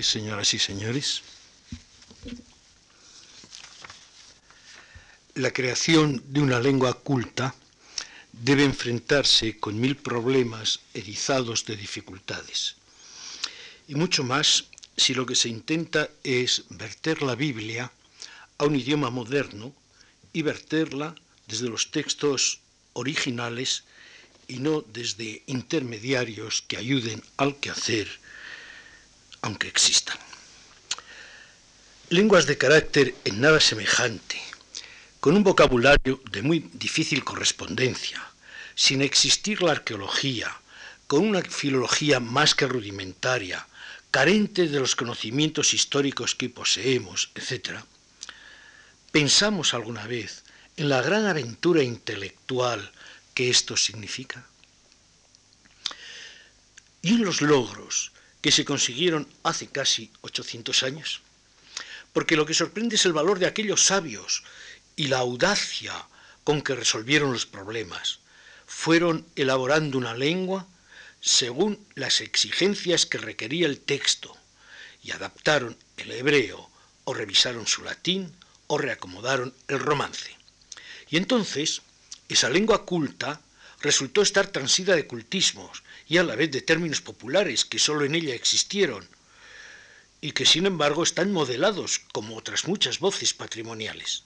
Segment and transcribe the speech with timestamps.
[0.00, 1.22] señoras y señores.
[5.34, 7.54] La creación de una lengua culta
[8.32, 12.76] debe enfrentarse con mil problemas erizados de dificultades.
[13.88, 14.64] Y mucho más
[14.96, 17.92] si lo que se intenta es verter la Biblia
[18.58, 19.74] a un idioma moderno
[20.32, 21.14] y verterla
[21.46, 22.60] desde los textos
[22.94, 23.84] originales
[24.48, 28.21] y no desde intermediarios que ayuden al quehacer,
[29.42, 30.16] aunque existan.
[32.08, 34.40] Lenguas de carácter en nada semejante,
[35.20, 38.22] con un vocabulario de muy difícil correspondencia,
[38.74, 40.50] sin existir la arqueología,
[41.06, 43.66] con una filología más que rudimentaria,
[44.10, 47.80] carente de los conocimientos históricos que poseemos, etc.,
[49.10, 50.44] ¿pensamos alguna vez
[50.76, 52.92] en la gran aventura intelectual
[53.34, 54.46] que esto significa?
[57.00, 61.22] Y en los logros que se consiguieron hace casi 800 años.
[62.12, 64.42] Porque lo que sorprende es el valor de aquellos sabios
[64.96, 65.94] y la audacia
[66.44, 68.18] con que resolvieron los problemas.
[68.66, 70.66] Fueron elaborando una lengua
[71.20, 74.36] según las exigencias que requería el texto
[75.02, 76.68] y adaptaron el hebreo
[77.04, 78.34] o revisaron su latín
[78.66, 80.36] o reacomodaron el romance.
[81.10, 81.82] Y entonces
[82.28, 83.40] esa lengua culta
[83.82, 88.14] resultó estar transida de cultismos y a la vez de términos populares que sólo en
[88.14, 89.06] ella existieron
[90.20, 94.22] y que sin embargo están modelados como otras muchas voces patrimoniales.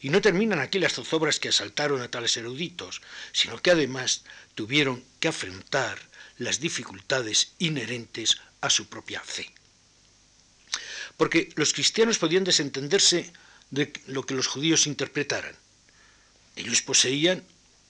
[0.00, 3.00] Y no terminan aquí las zozobras que asaltaron a tales eruditos,
[3.32, 5.98] sino que además tuvieron que afrontar
[6.36, 9.50] las dificultades inherentes a su propia fe.
[11.16, 13.32] Porque los cristianos podían desentenderse
[13.70, 15.54] de lo que los judíos interpretaran.
[16.56, 17.44] Ellos poseían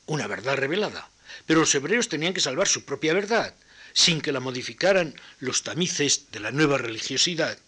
[0.06, 1.08] una verdad revelada,
[1.46, 3.54] pero los hebreos tenían que salvar su propia verdad,
[3.92, 7.58] sin que la modificaran los tamices de la nueva religiosidad.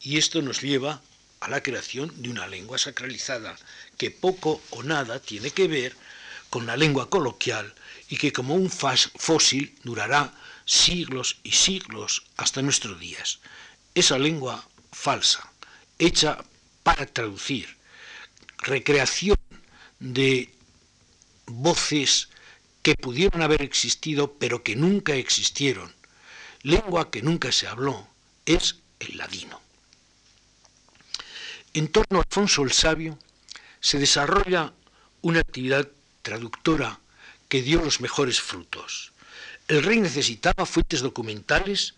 [0.00, 1.02] Y esto nos lleva
[1.40, 3.56] a la creación de una lengua sacralizada,
[3.96, 5.96] que poco o nada tiene que ver
[6.50, 7.74] con la lengua coloquial
[8.08, 10.34] y que como un fósil durará
[10.66, 13.38] siglos y siglos hasta nuestros días.
[13.94, 15.50] Esa lengua falsa,
[15.98, 16.44] hecha
[16.82, 17.76] para traducir,
[18.58, 19.36] recreación
[19.98, 20.50] de
[21.50, 22.28] voces
[22.82, 25.92] que pudieron haber existido pero que nunca existieron,
[26.62, 28.08] lengua que nunca se habló,
[28.46, 29.60] es el ladino.
[31.74, 33.18] En torno a Alfonso el Sabio
[33.80, 34.72] se desarrolla
[35.22, 35.88] una actividad
[36.22, 36.98] traductora
[37.48, 39.12] que dio los mejores frutos.
[39.68, 41.94] El rey necesitaba fuentes documentales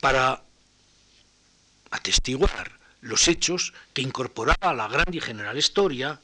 [0.00, 0.42] para
[1.90, 6.20] atestiguar los hechos que incorporaba a la gran y general historia,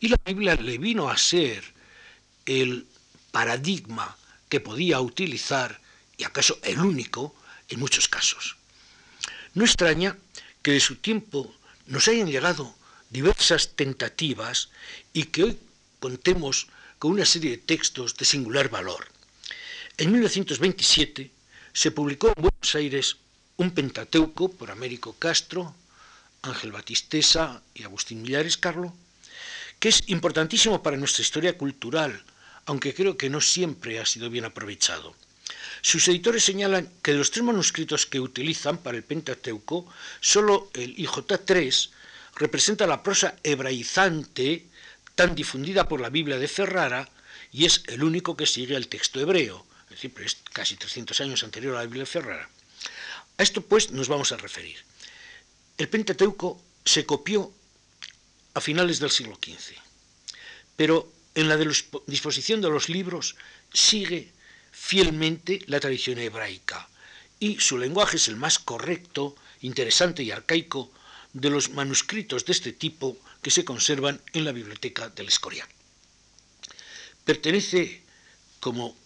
[0.00, 1.75] y la Biblia le vino a ser
[2.46, 2.86] el
[3.30, 4.16] paradigma
[4.48, 5.80] que podía utilizar,
[6.16, 7.34] y acaso el único,
[7.68, 8.56] en muchos casos.
[9.54, 10.16] No extraña
[10.62, 11.54] que de su tiempo
[11.86, 12.74] nos hayan llegado
[13.10, 14.70] diversas tentativas
[15.12, 15.58] y que hoy
[16.00, 16.68] contemos
[16.98, 19.08] con una serie de textos de singular valor.
[19.98, 21.30] En 1927
[21.72, 23.16] se publicó en Buenos Aires
[23.56, 25.74] un Pentateuco por Américo Castro,
[26.42, 28.94] Ángel Batistesa y Agustín Millares Carlo,
[29.78, 32.22] que es importantísimo para nuestra historia cultural,
[32.66, 35.14] aunque creo que no siempre ha sido bien aprovechado.
[35.80, 39.86] Sus editores señalan que de los tres manuscritos que utilizan para el Pentateuco,
[40.20, 41.90] solo el IJ3
[42.34, 44.66] representa la prosa hebraizante
[45.14, 47.08] tan difundida por la Biblia de Ferrara
[47.52, 51.44] y es el único que sigue el texto hebreo, es decir, es casi 300 años
[51.44, 52.50] anterior a la Biblia de Ferrara.
[53.38, 54.76] A esto pues nos vamos a referir.
[55.78, 57.52] El Pentateuco se copió
[58.54, 59.76] a finales del siglo XV,
[60.76, 61.58] pero en la
[62.06, 63.36] disposición de los libros
[63.72, 64.32] sigue
[64.72, 66.88] fielmente la tradición hebraica
[67.38, 70.90] y su lenguaje es el más correcto, interesante y arcaico
[71.34, 75.68] de los manuscritos de este tipo que se conservan en la biblioteca del Escorial.
[77.26, 78.02] Pertenece,
[78.58, 78.96] como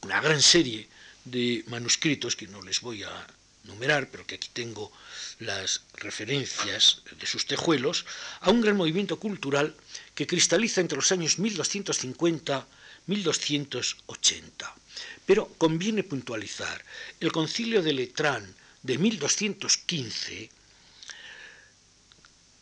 [0.00, 0.88] una gran serie
[1.26, 3.26] de manuscritos que no les voy a
[3.66, 4.92] numerar, pero que aquí tengo
[5.38, 8.06] las referencias de sus tejuelos,
[8.40, 9.74] a un gran movimiento cultural
[10.14, 12.66] que cristaliza entre los años 1250
[13.06, 14.74] 1280.
[15.24, 16.84] Pero conviene puntualizar,
[17.20, 20.50] el concilio de Letrán de 1215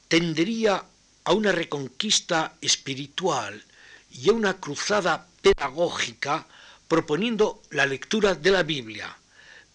[0.09, 0.85] tendería
[1.25, 3.63] a una reconquista espiritual
[4.11, 6.47] y a una cruzada pedagógica
[6.87, 9.17] proponiendo la lectura de la Biblia.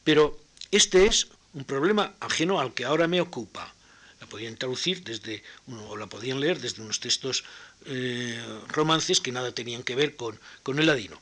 [0.04, 0.40] Pero
[0.72, 3.74] este es un problema ajeno al que ahora me ocupa.
[4.20, 7.44] La podían traducir desde, o la podían leer desde unos textos
[7.86, 11.20] eh, romances que nada tenían que ver con, con el ladino.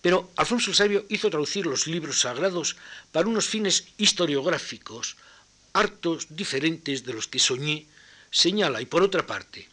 [0.00, 2.76] Pero Alfonso el Sabio hizo traducir los libros sagrados
[3.12, 5.16] para unos fines historiográficos
[5.72, 7.86] hartos diferentes de los que soñé,
[8.30, 9.68] señala, y por otra parte,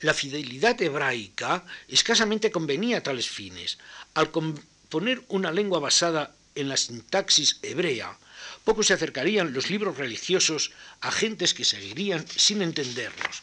[0.00, 3.78] la fidelidad hebraica escasamente convenía a tales fines.
[4.14, 8.18] Al componer una lengua basada en la sintaxis hebrea,
[8.64, 13.42] poco se acercarían los libros religiosos a gentes que seguirían sin entenderlos.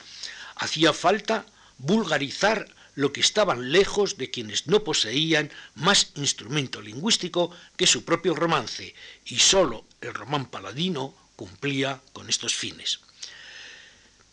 [0.55, 1.45] Hacía falta
[1.77, 8.35] vulgarizar lo que estaban lejos de quienes no poseían más instrumento lingüístico que su propio
[8.35, 8.93] romance,
[9.25, 12.99] y sólo el román paladino cumplía con estos fines.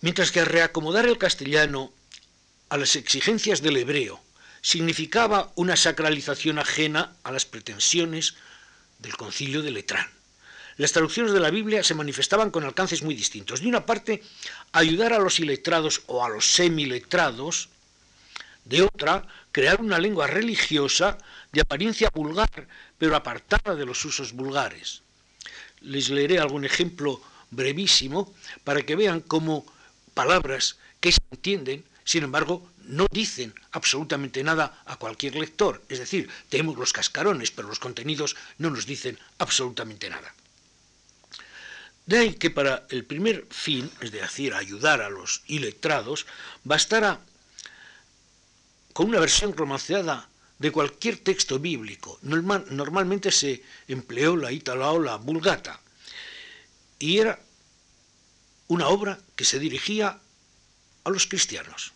[0.00, 1.92] Mientras que reacomodar el castellano
[2.69, 4.20] a las exigencias del hebreo
[4.60, 8.34] significaba una sacralización ajena a las pretensiones
[8.99, 10.09] del concilio de Letrán.
[10.77, 13.61] Las traducciones de la Biblia se manifestaban con alcances muy distintos.
[13.61, 14.23] De una parte,
[14.73, 17.69] ayudar a los iletrados o a los semiletrados
[18.65, 21.19] de otra, crear una lengua religiosa
[21.53, 25.03] de apariencia vulgar, pero apartada de los usos vulgares.
[25.81, 29.65] Les leeré algún ejemplo brevísimo para que vean cómo
[30.15, 35.82] palabras que se entienden, sin embargo, no dicen absolutamente nada a cualquier lector.
[35.88, 40.35] Es decir, tenemos los cascarones, pero los contenidos no nos dicen absolutamente nada.
[42.06, 46.26] De ahí que para el primer fin, es decir, ayudar a los iletrados,
[46.64, 47.20] bastara
[48.94, 52.19] con una versión romanceada de cualquier texto bíblico.
[52.23, 55.81] normalmente se empleó la itala o la vulgata.
[56.99, 57.38] Y era
[58.69, 60.19] una obra que se dirigía
[61.05, 61.93] a los cristianos.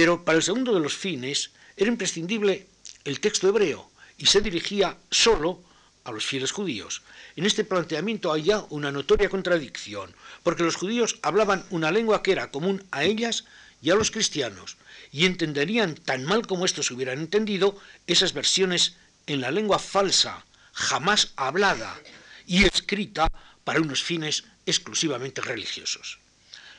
[0.00, 2.66] Pero para el segundo de los fines era imprescindible
[3.04, 5.62] el texto hebreo y se dirigía solo
[6.04, 7.02] a los fieles judíos.
[7.36, 12.32] En este planteamiento hay ya una notoria contradicción, porque los judíos hablaban una lengua que
[12.32, 13.44] era común a ellas
[13.82, 14.78] y a los cristianos,
[15.12, 18.94] y entenderían tan mal como estos hubieran entendido esas versiones
[19.26, 22.00] en la lengua falsa, jamás hablada
[22.46, 23.28] y escrita
[23.64, 26.20] para unos fines exclusivamente religiosos.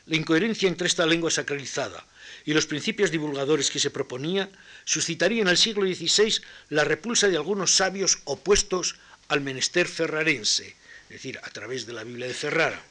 [0.08, 2.04] La incoherencia entre esta lengua sacralizada
[2.46, 4.50] y los principios divulgadores que se proponía
[4.86, 8.96] suscitaría en el siglo XVI la repulsa de algunos sabios opuestos
[9.28, 10.76] al menester ferrarense,
[11.10, 12.82] es decir, a través de la Biblia de Ferrara,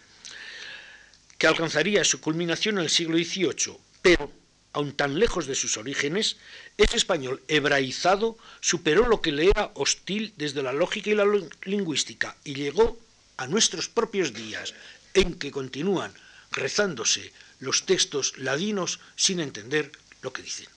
[1.38, 4.32] que alcanzaría su culminación en el siglo XVIII, pero
[4.72, 6.36] aun tan lejos de sus orígenes,
[6.76, 11.26] ese español hebraizado superó lo que le era hostil desde la lógica y la
[11.64, 12.98] lingüística y llegó
[13.36, 14.74] a nuestros propios días,
[15.14, 16.14] en que continúan
[16.50, 19.92] rezándose los textos ladinos sin entender
[20.22, 20.68] lo que dicen.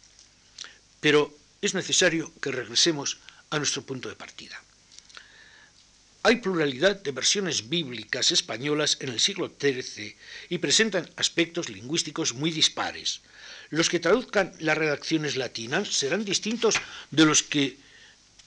[1.00, 3.18] Pero es necesario que regresemos
[3.50, 4.62] a nuestro punto de partida.
[6.24, 10.16] Hay pluralidad de versiones bíblicas españolas en el siglo XIII
[10.48, 13.20] y presentan aspectos lingüísticos muy dispares.
[13.70, 16.76] Los que traduzcan las redacciones latinas serán distintos
[17.12, 17.78] de los que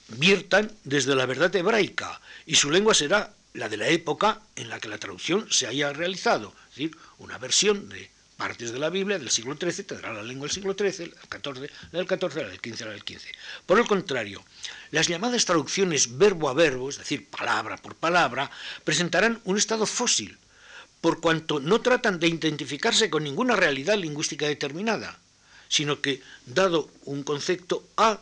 [0.07, 4.79] viertan desde la verdad hebraica y su lengua será la de la época en la
[4.79, 9.17] que la traducción se haya realizado, es decir, una versión de partes de la Biblia
[9.17, 12.49] del siglo XIII tendrá la lengua del siglo XIII, el XIV, la del XIV, la
[12.49, 13.25] del XV, la del XV.
[13.65, 14.43] Por el contrario,
[14.91, 18.51] las llamadas traducciones verbo a verbo, es decir, palabra por palabra,
[18.83, 20.37] presentarán un estado fósil,
[21.01, 25.17] por cuanto no tratan de identificarse con ninguna realidad lingüística determinada,
[25.67, 28.19] sino que, dado un concepto A,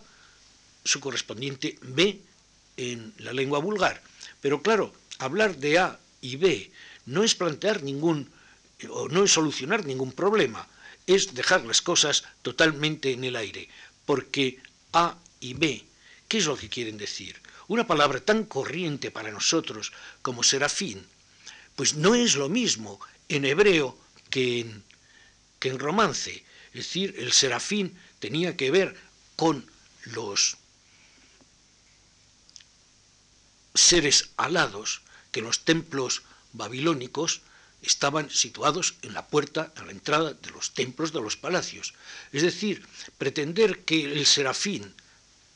[0.86, 2.22] su correspondiente B
[2.78, 4.02] en la lengua vulgar.
[4.40, 6.72] Pero claro, hablar de A y B
[7.06, 8.32] no es plantear ningún
[8.90, 10.68] o no es solucionar ningún problema,
[11.08, 13.70] es dejar las cosas totalmente en el aire,
[14.06, 14.60] porque
[14.92, 15.86] A y B,
[16.28, 17.40] ¿qué es lo que quieren decir?
[17.68, 21.06] Una palabra tan corriente para nosotros como serafín,
[21.76, 23.00] pues no es lo mismo
[23.30, 23.98] en hebreo
[24.30, 24.84] que en,
[25.60, 26.44] que en romance.
[26.74, 28.96] Es decir, el serafín tenía que ver
[29.36, 29.66] con
[30.06, 30.58] los
[33.74, 35.02] seres alados
[35.36, 36.22] que los templos
[36.54, 37.42] babilónicos
[37.82, 41.94] estaban situados en la puerta, a la entrada de los templos de los palacios.
[42.32, 42.88] Es decir,
[43.18, 44.94] pretender que el serafín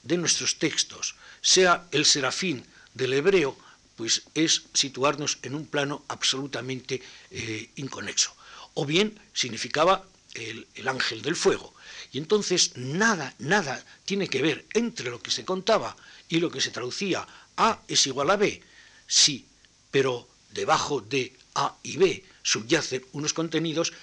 [0.03, 3.57] de nuestros textos sea el serafín del hebreo,
[3.95, 8.36] pues es situarnos en un plano absolutamente eh, inconexo.
[8.74, 11.74] O bien significaba el, el ángel del fuego.
[12.12, 15.95] Y entonces nada, nada tiene que ver entre lo que se contaba
[16.27, 17.25] y lo que se traducía.
[17.55, 18.62] A es igual a B,
[19.07, 19.45] sí,
[19.91, 23.93] pero debajo de a y B subyacen unos contenidos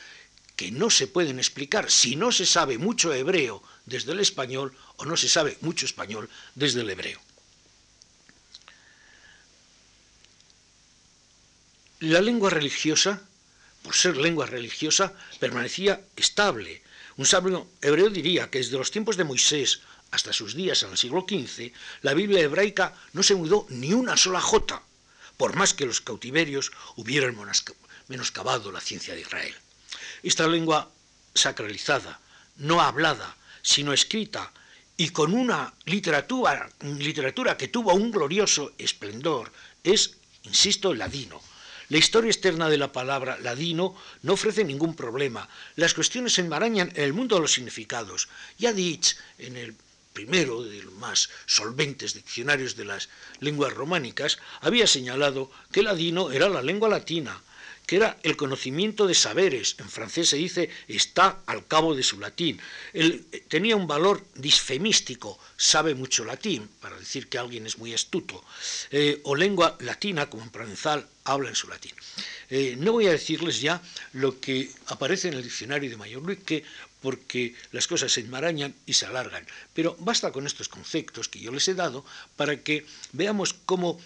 [0.57, 5.05] que no se pueden explicar si no se sabe mucho hebreo desde el español o
[5.05, 7.21] no se sabe mucho español desde el hebreo.
[12.01, 13.23] La lengua religiosa,
[13.83, 16.83] por ser lengua religiosa, permanecía estable.
[17.17, 20.99] Un sabio hebreo diría que desde los tiempos de Moisés hasta sus días en el
[20.99, 24.83] siglo XV, la Biblia hebraica no se mudó ni una sola jota,
[25.37, 27.37] por más que los cautiverios hubieran
[28.09, 29.55] menoscabado la ciencia de Israel.
[30.23, 30.91] Esta lengua
[31.35, 32.21] sacralizada,
[32.57, 34.53] no hablada, sino escrita,
[34.97, 36.71] y con una literatura,
[37.59, 39.53] que tuvo un glorioso esplendor,
[39.85, 41.41] es, insisto, ladino.
[41.89, 45.49] La historia externa de la palabra ladino no ofrece ningún problema.
[45.77, 48.29] Las cuestiones enmarañan en el mundo de los significados.
[48.59, 49.75] Ya Ditch, en el
[50.17, 56.33] primero de los más solventes diccionarios de las lenguas románicas, había señalado que el ladino
[56.33, 57.39] era la lengua latina,
[57.87, 62.19] que era el conocimiento de saberes, en francés se dice está al cabo de su
[62.19, 62.59] latín.
[62.95, 68.43] Eh, tenía un valor disfemístico, sabe mucho latín, para decir que alguien es muy astuto,
[68.91, 71.93] eh, o lengua latina, como en provenzal habla en su latín.
[72.49, 73.83] Eh, no voy a decirles ya
[74.13, 76.65] lo que aparece en el diccionario de Mayor Luis, que
[77.03, 81.53] porque las cosas se enmarañan y se alargan, pero basta con estos conceptos que yo
[81.53, 82.05] les he dado
[82.37, 84.01] para que veamos cómo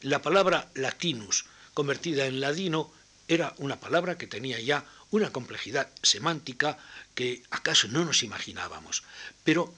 [0.00, 2.92] la palabra latinus, convertida en ladino,
[3.26, 6.78] era una palabra que tenía ya una complejidad semántica
[7.14, 9.02] que acaso no nos imaginábamos.
[9.44, 9.74] Pero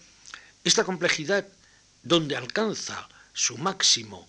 [0.65, 1.47] esta complejidad,
[2.03, 4.27] donde alcanza su máximo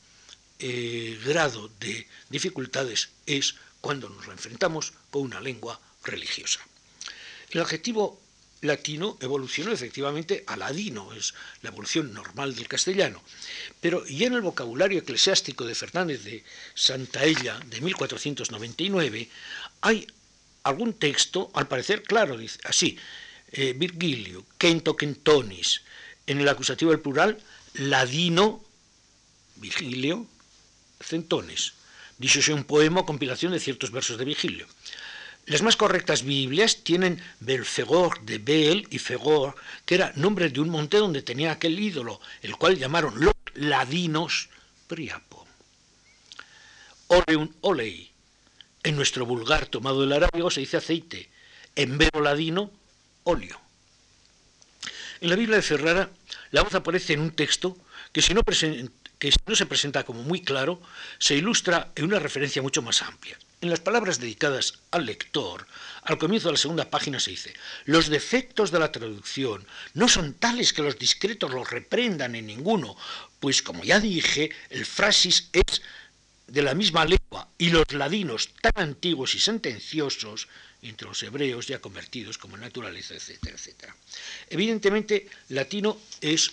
[0.59, 6.59] eh, grado de dificultades, es cuando nos enfrentamos con una lengua religiosa.
[7.49, 8.21] El adjetivo
[8.61, 13.21] latino evolucionó efectivamente a ladino, es la evolución normal del castellano.
[13.81, 19.29] Pero ya en el vocabulario eclesiástico de Fernández de Santaella de 1499
[19.81, 20.07] hay
[20.63, 22.97] algún texto, al parecer claro, dice así,
[23.51, 25.81] eh, Virgilio, Kento Kentonis,
[26.25, 27.39] en el acusativo del plural,
[27.73, 28.63] ladino,
[29.55, 30.27] Virgilio,
[30.99, 31.73] centones.
[32.17, 34.67] Dicho sea un poema o compilación de ciertos versos de Virgilio.
[35.47, 40.67] Las más correctas Biblias tienen Belfegor de Bel y Fegor, que era nombre de un
[40.67, 44.49] monte donde tenía aquel ídolo, el cual llamaron los ladinos
[44.87, 45.47] Priapo.
[47.07, 48.11] Oleum olei.
[48.83, 51.29] En nuestro vulgar tomado del arábigo se dice aceite.
[51.77, 52.69] En vero ladino,
[53.23, 53.57] óleo.
[55.21, 56.09] En la Biblia de Ferrara,
[56.51, 57.77] la voz aparece en un texto
[58.11, 58.41] que si no
[59.55, 60.81] se presenta como muy claro,
[61.19, 63.37] se ilustra en una referencia mucho más amplia.
[63.59, 65.65] En las palabras dedicadas al lector,
[66.03, 70.35] al comienzo de la segunda página se dice, los defectos de la traducción no son
[70.35, 72.95] tales que los discretos los reprendan en ninguno,
[73.39, 75.81] pues como ya dije, el frasis es
[76.45, 80.47] de la misma lengua y los ladinos tan antiguos y sentenciosos
[80.83, 83.95] entre los hebreos ya convertidos como naturaleza, etcétera, etcétera.
[84.51, 86.51] Evidentemente, latino es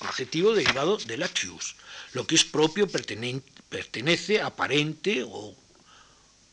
[0.00, 1.76] adjetivo derivado de latius,
[2.14, 5.54] lo que es propio pertenece, aparente o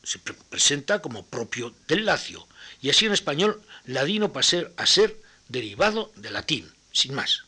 [0.08, 2.48] se presenta como propio del lacio,
[2.82, 7.44] y así en español ladino pasa a ser derivado de latín, sin más.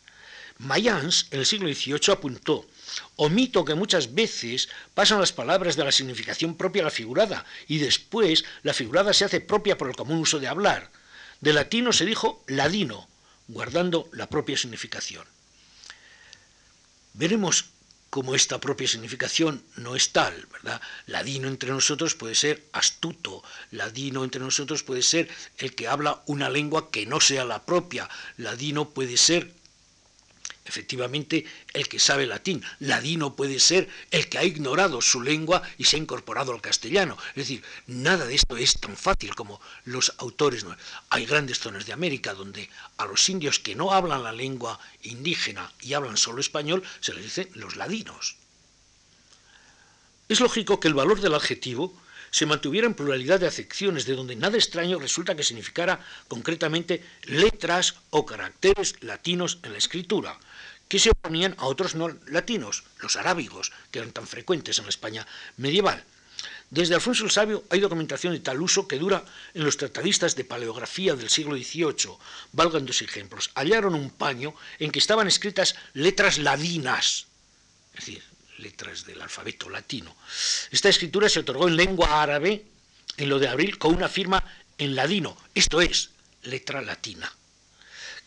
[0.57, 2.67] Mayans, en el siglo XVIII, apuntó,
[3.15, 7.77] omito que muchas veces pasan las palabras de la significación propia a la figurada, y
[7.77, 10.91] después la figurada se hace propia por el común uso de hablar.
[11.39, 13.07] De latino se dijo ladino,
[13.47, 15.25] guardando la propia significación.
[17.13, 17.69] Veremos
[18.09, 20.81] como esta propia significación no es tal, ¿verdad?
[21.05, 26.49] Ladino entre nosotros puede ser astuto, ladino entre nosotros puede ser el que habla una
[26.49, 29.58] lengua que no sea la propia, ladino puede ser
[30.69, 32.63] efectivamente el que sabe latín.
[32.79, 37.17] Ladino puede ser el que ha ignorado su lengua y se ha incorporado al castellano.
[37.29, 40.65] Es decir, nada de esto es tan fácil como los autores.
[41.09, 45.73] Hay grandes zonas de América donde a los indios que no hablan la lengua indígena
[45.81, 48.37] y hablan solo español se les dice los ladinos.
[50.29, 51.93] Es lógico que el valor del adjetivo
[52.31, 57.95] se mantuviera en pluralidad de acepciones, de donde nada extraño resulta que significara concretamente letras
[58.09, 60.39] o caracteres latinos en la escritura,
[60.89, 64.89] que se oponían a otros no latinos, los arábigos, que eran tan frecuentes en la
[64.89, 66.03] España medieval.
[66.71, 70.45] Desde Alfonso el Sabio hay documentación de tal uso que dura en los tratadistas de
[70.45, 72.17] paleografía del siglo XVIII.
[72.53, 73.51] Valgan dos ejemplos.
[73.55, 77.27] Hallaron un paño en que estaban escritas letras ladinas,
[77.93, 78.23] es decir,
[78.57, 80.15] letras del alfabeto latino.
[80.71, 82.65] Esta escritura se otorgó en lengua árabe
[83.17, 84.43] en lo de abril con una firma
[84.77, 86.11] en ladino, esto es,
[86.43, 87.31] letra latina.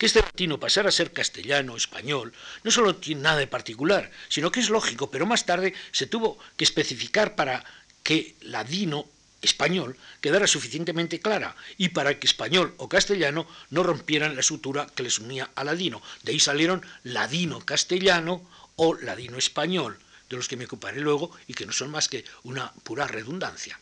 [0.03, 2.33] Que este latino pasara a ser castellano, español,
[2.65, 6.41] no solo tiene nada de particular, sino que es lógico, pero más tarde se tuvo
[6.57, 7.65] que especificar para
[8.03, 9.07] que ladino
[9.43, 15.05] español quedara suficientemente clara y para que español o castellano no rompieran la sutura que
[15.05, 16.03] les unía a ladino.
[16.25, 18.43] De ahí salieron ladino castellano
[18.75, 22.25] o ladino español, de los que me ocuparé luego y que no son más que
[22.43, 23.79] una pura redundancia.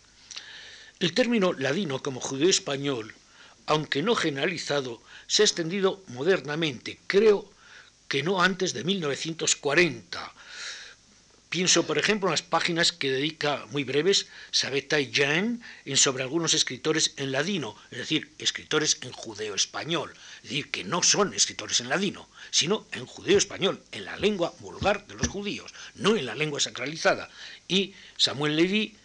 [0.99, 3.15] El término ladino como judeo español
[3.71, 5.01] aunque no generalizado,
[5.31, 6.99] se ha extendido modernamente.
[7.07, 7.49] Creo
[8.09, 10.35] que no antes de 1940.
[11.49, 16.55] Pienso, por ejemplo, en las páginas que dedica, muy breves, Sabetai Jan en sobre algunos
[16.55, 21.89] escritores en ladino, es decir, escritores en judeo-español, es decir, que no son escritores en
[21.89, 26.59] ladino, sino en judeo-español, en la lengua vulgar de los judíos, no en la lengua
[26.59, 27.31] sacralizada.
[27.69, 28.97] Y Samuel Levy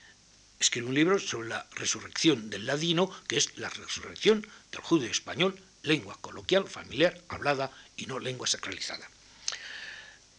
[0.60, 6.18] escribe un libro sobre la resurrección del ladino, que es la resurrección del judeo-español, lengua
[6.22, 9.10] coloquial, familiar, hablada y no lengua sacralizada.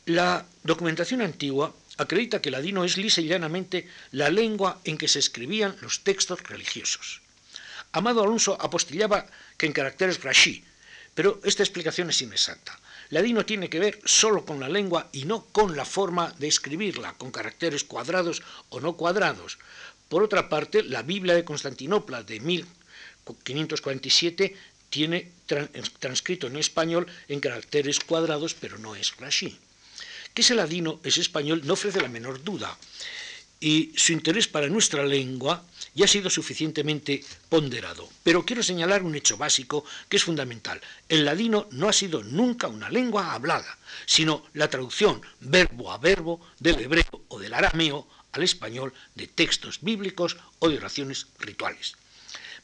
[0.06, 5.08] La documentación antigua acredita que el ladino es lisa y llanamente la lengua en que
[5.08, 7.22] se escribían los textos religiosos.
[7.92, 9.26] Amado Alonso apostillaba
[9.56, 10.64] que en caracteres rashi,
[11.14, 12.78] pero esta explicación es inexacta.
[13.10, 17.14] Ladino tiene que ver solo con la lengua y no con la forma de escribirla,
[17.14, 19.58] con caracteres cuadrados o no cuadrados.
[20.08, 24.56] Por otra parte, la Biblia de Constantinopla de 1547
[24.90, 25.30] tiene
[25.98, 29.58] transcrito en español en caracteres cuadrados, pero no es rashi.
[30.34, 32.76] Que ese ladino es español no ofrece la menor duda,
[33.60, 35.64] y su interés para nuestra lengua
[35.94, 38.08] ya ha sido suficientemente ponderado.
[38.22, 40.80] Pero quiero señalar un hecho básico que es fundamental.
[41.08, 46.46] El ladino no ha sido nunca una lengua hablada, sino la traducción verbo a verbo
[46.58, 51.96] del hebreo o del arameo al español de textos bíblicos o de oraciones rituales.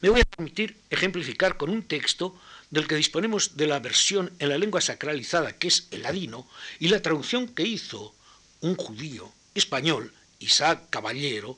[0.01, 4.49] Me voy a permitir ejemplificar con un texto del que disponemos de la versión en
[4.49, 6.47] la lengua sacralizada, que es el ladino,
[6.79, 8.15] y la traducción que hizo
[8.61, 11.57] un judío español, Isaac Caballero,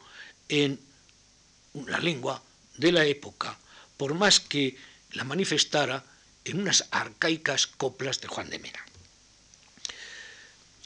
[0.49, 0.79] en
[1.87, 2.43] la lengua
[2.77, 3.57] de la época,
[3.97, 4.77] por más que
[5.13, 6.03] la manifestara
[6.43, 8.85] en unas arcaicas coplas de Juan de Mena.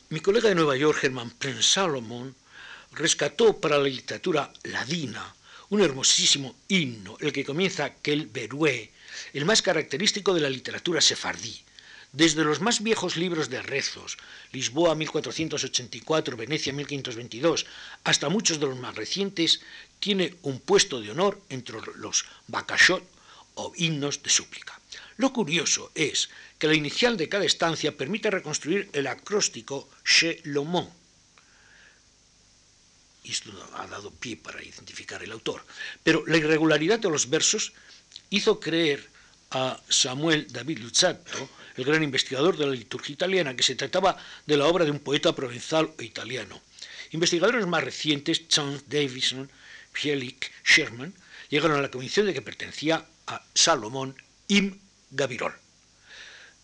[0.09, 2.35] Mi colega de Nueva York, Herman Prince Salomon,
[2.91, 5.35] rescató para la literatura ladina
[5.69, 8.91] un hermosísimo himno, el que comienza Kel Berué,
[9.33, 11.61] el más característico de la literatura sefardí.
[12.11, 14.17] Desde los más viejos libros de rezos,
[14.51, 17.67] Lisboa 1484, Venecia 1522,
[18.03, 19.61] hasta muchos de los más recientes,
[19.99, 23.03] tiene un puesto de honor entre los bakashot
[23.53, 24.79] o himnos de súplica.
[25.17, 30.89] Lo curioso es que la inicial de cada estancia permite reconstruir el acróstico Shelomon,
[33.23, 35.65] esto ha dado pie para identificar el autor.
[36.03, 37.73] Pero la irregularidad de los versos
[38.29, 39.07] hizo creer
[39.51, 44.57] a Samuel David Luzzatto, el gran investigador de la liturgia italiana, que se trataba de
[44.57, 46.61] la obra de un poeta provenzal o italiano.
[47.11, 49.49] Investigadores más recientes, Charles Davison,
[49.91, 51.13] Fielik, Sherman,
[51.49, 54.15] llegaron a la convicción de que pertenecía a Salomón
[54.47, 54.79] Im
[55.11, 55.53] Gavirol.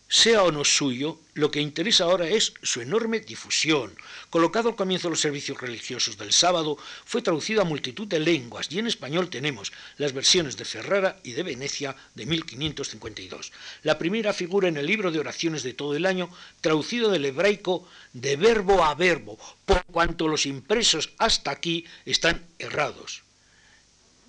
[0.07, 3.95] Sea o no suyo, lo que interesa ahora es su enorme difusión.
[4.29, 8.67] Colocado al comienzo de los servicios religiosos del sábado, fue traducido a multitud de lenguas
[8.69, 13.51] y en español tenemos las versiones de Ferrara y de Venecia de 1552.
[13.81, 16.29] La primera figura en el libro de oraciones de todo el año,
[16.61, 23.23] traducido del hebraico de verbo a verbo, por cuanto los impresos hasta aquí están errados.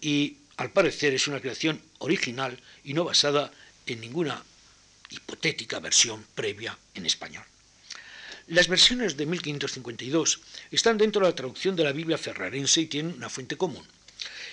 [0.01, 3.53] Y al parecer es una creación original y no basada
[3.85, 4.43] en ninguna
[5.11, 7.45] hipotética versión previa en español.
[8.49, 10.41] Las versiones de 1552
[10.71, 13.85] están dentro de la traducción de la Biblia ferrarense y tienen una fuente común.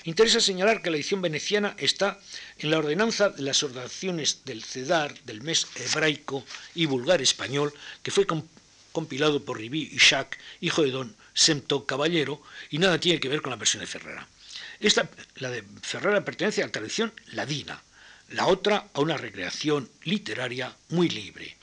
[0.05, 2.19] Interesa señalar que la edición veneciana está
[2.57, 6.43] en la ordenanza de las ordenaciones del CEDAR, del mes hebraico
[6.75, 8.27] y vulgar español, que fue
[8.91, 13.51] compilado por Ribi Ishak, hijo de don Semto Caballero, y nada tiene que ver con
[13.51, 14.27] la versión de Ferrara.
[14.79, 17.81] Esta, la de Ferrara pertenece a la tradición ladina,
[18.29, 21.55] la otra a una recreación literaria muy libre.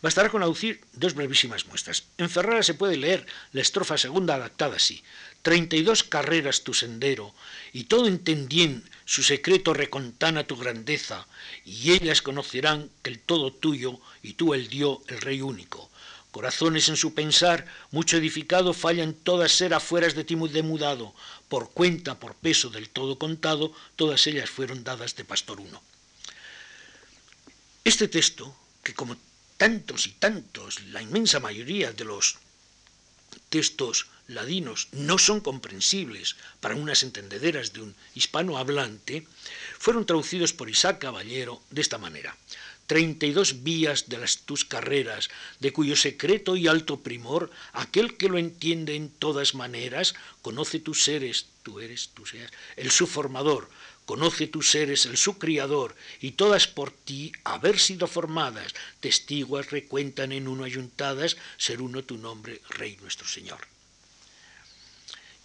[0.00, 2.04] Bastará con aducir dos brevísimas muestras.
[2.18, 5.02] En Ferrara se puede leer la estrofa segunda adaptada así.
[5.42, 7.34] Treinta y dos carreras tu sendero,
[7.72, 11.26] y todo entendien su secreto recontana tu grandeza,
[11.64, 15.90] y ellas conocerán que el todo tuyo, y tú el dio el rey único.
[16.30, 21.14] Corazones en su pensar, mucho edificado, fallan todas ser afueras de ti demudado,
[21.48, 25.80] por cuenta, por peso del todo contado, todas ellas fueron dadas de pastor uno.
[27.88, 29.16] Este texto, que como
[29.56, 32.36] tantos y tantos, la inmensa mayoría de los
[33.48, 39.26] textos ladinos no son comprensibles para unas entendederas de un hispanohablante,
[39.78, 42.36] fueron traducidos por Isaac Caballero de esta manera.
[42.86, 48.18] Treinta y dos vías de las tus carreras, de cuyo secreto y alto primor, aquel
[48.18, 53.06] que lo entiende en todas maneras, conoce tus seres, tú eres, tú seas, el su
[53.06, 53.70] formador,
[54.08, 60.32] Conoce tus seres el su criador, y todas por ti haber sido formadas, testiguas recuentan
[60.32, 63.68] en uno ayuntadas, ser uno tu nombre, Rey nuestro Señor.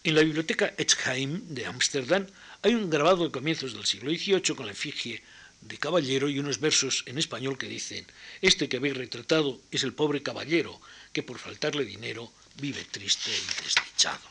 [0.05, 2.25] En la biblioteca Etzheim de Ámsterdam
[2.61, 5.21] hay un grabado de comienzos del siglo XVIII con la efigie
[5.59, 8.07] de caballero y unos versos en español que dicen,
[8.41, 10.79] este que habéis retratado es el pobre caballero
[11.11, 14.23] que por faltarle dinero vive triste y desdichado.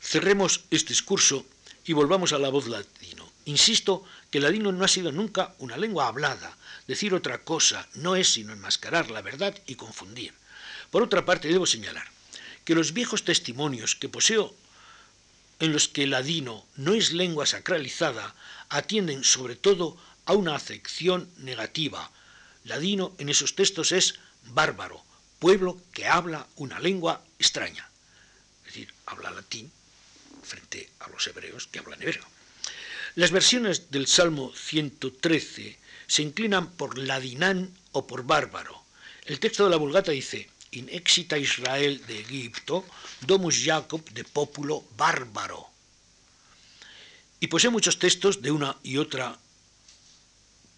[0.00, 1.44] Cerremos este discurso
[1.84, 3.30] y volvamos a la voz latino.
[3.44, 6.56] Insisto que el ladino no ha sido nunca una lengua hablada.
[6.86, 10.32] Decir otra cosa no es sino enmascarar la verdad y confundir.
[10.90, 12.06] Por otra parte, debo señalar
[12.64, 14.54] que los viejos testimonios que poseo
[15.60, 18.34] en los que el ladino no es lengua sacralizada
[18.70, 22.10] atienden sobre todo a una acepción negativa.
[22.64, 24.14] Ladino en esos textos es
[24.46, 25.04] bárbaro,
[25.38, 27.88] pueblo que habla una lengua extraña.
[28.62, 29.70] Es decir, habla latín
[31.00, 32.24] a los hebreos que hablan hebreo.
[33.14, 38.82] Las versiones del Salmo 113 se inclinan por ladinán o por bárbaro.
[39.24, 42.84] El texto de la Vulgata dice, in exita Israel de Egipto,
[43.20, 45.70] domus Jacob de populo bárbaro.
[47.40, 49.38] Y posee muchos textos de una y otra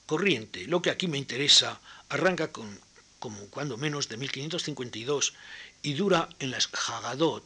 [0.07, 0.67] corriente.
[0.67, 2.81] Lo que aquí me interesa arranca con,
[3.19, 5.35] como cuando menos de 1552
[5.83, 7.45] y dura en las Haggadot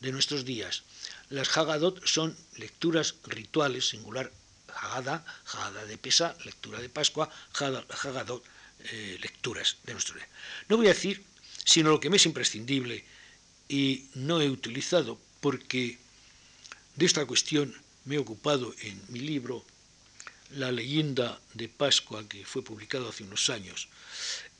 [0.00, 0.82] de nuestros días.
[1.30, 4.30] Las Haggadot son lecturas rituales, singular
[4.68, 8.44] Haggadah, Haggadah de Pesa, lectura de Pascua, Haggadot,
[8.80, 10.28] eh, lecturas de nuestro día.
[10.68, 11.24] No voy a decir
[11.64, 13.04] sino lo que me es imprescindible
[13.68, 15.98] y no he utilizado porque
[16.96, 19.64] de esta cuestión me he ocupado en mi libro
[20.50, 23.88] La leyenda de Pascua que fue publicado hace unos años.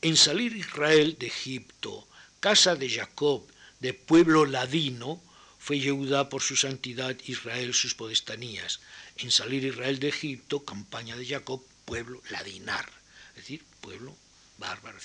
[0.03, 2.07] En salir Israel de Egipto,
[2.39, 3.45] casa de Jacob,
[3.81, 5.21] de pueblo ladino,
[5.61, 8.81] fue Yehuda por su santidad, Israel sus podestanías.
[9.19, 12.91] En salir Israel de Egipto, campaña de Jacob, pueblo ladinar,
[13.31, 14.17] es decir, pueblo
[14.57, 14.99] bárbaro.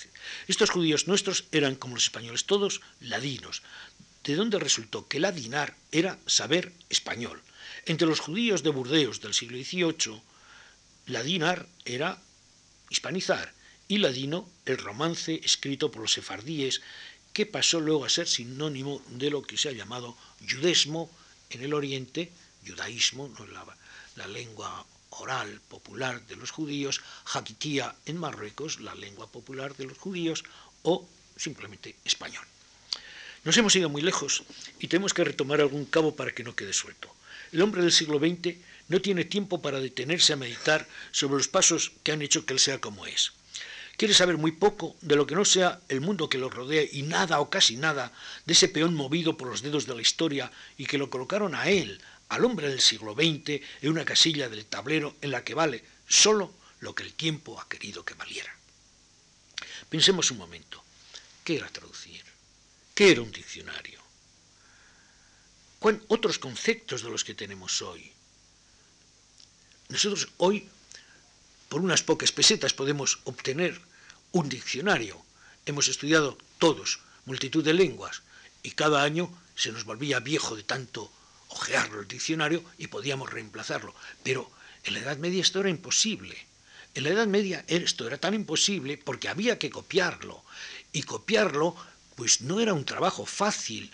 [0.48, 3.62] Estos judíos nuestros eran, como los españoles todos, ladinos,
[4.24, 7.42] de donde resultó que ladinar era saber español.
[7.84, 10.20] Entre los judíos de Burdeos del siglo XVIII,
[11.06, 12.18] ladinar era
[12.88, 13.52] hispanizar
[13.88, 16.80] y ladino el romance escrito por los sefardíes
[17.36, 21.10] que pasó luego a ser sinónimo de lo que se ha llamado judesmo
[21.50, 22.32] en el Oriente,
[22.66, 23.62] judaísmo, no la,
[24.16, 29.98] la lengua oral popular de los judíos, jaquitía en Marruecos, la lengua popular de los
[29.98, 30.44] judíos,
[30.82, 32.46] o simplemente español.
[33.44, 34.44] Nos hemos ido muy lejos
[34.80, 37.14] y tenemos que retomar algún cabo para que no quede suelto.
[37.52, 38.56] El hombre del siglo XX
[38.88, 42.60] no tiene tiempo para detenerse a meditar sobre los pasos que han hecho que él
[42.60, 43.32] sea como es.
[43.96, 47.02] Quiere saber muy poco de lo que no sea el mundo que lo rodea y
[47.02, 48.12] nada o casi nada
[48.44, 51.68] de ese peón movido por los dedos de la historia y que lo colocaron a
[51.70, 55.82] él, al hombre del siglo XX, en una casilla del tablero en la que vale
[56.06, 58.54] solo lo que el tiempo ha querido que valiera.
[59.88, 60.82] Pensemos un momento.
[61.42, 62.22] ¿Qué era traducir?
[62.94, 64.00] ¿Qué era un diccionario?
[65.78, 68.12] ¿Cuáles otros conceptos de los que tenemos hoy?
[69.88, 70.68] Nosotros hoy
[71.68, 73.80] por unas pocas pesetas podemos obtener
[74.32, 75.20] un diccionario.
[75.66, 78.22] Hemos estudiado todos multitud de lenguas
[78.62, 81.10] y cada año se nos volvía viejo de tanto
[81.48, 83.94] ojearlo el diccionario y podíamos reemplazarlo.
[84.22, 84.50] Pero
[84.84, 86.36] en la Edad Media esto era imposible.
[86.94, 90.42] En la Edad Media esto era tan imposible porque había que copiarlo.
[90.92, 91.76] Y copiarlo
[92.14, 93.90] pues no era un trabajo fácil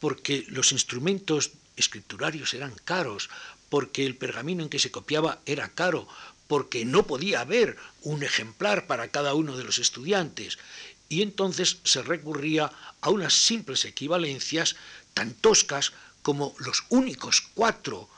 [0.00, 3.30] porque los instrumentos escriturarios eran caros,
[3.68, 6.06] porque el pergamino en que se copiaba era caro,
[6.48, 10.58] porque no podía haber un ejemplar para cada uno de los estudiantes,
[11.08, 14.76] y entonces se recurría a unas simples equivalencias
[15.14, 18.08] tan toscas como los únicos cuatro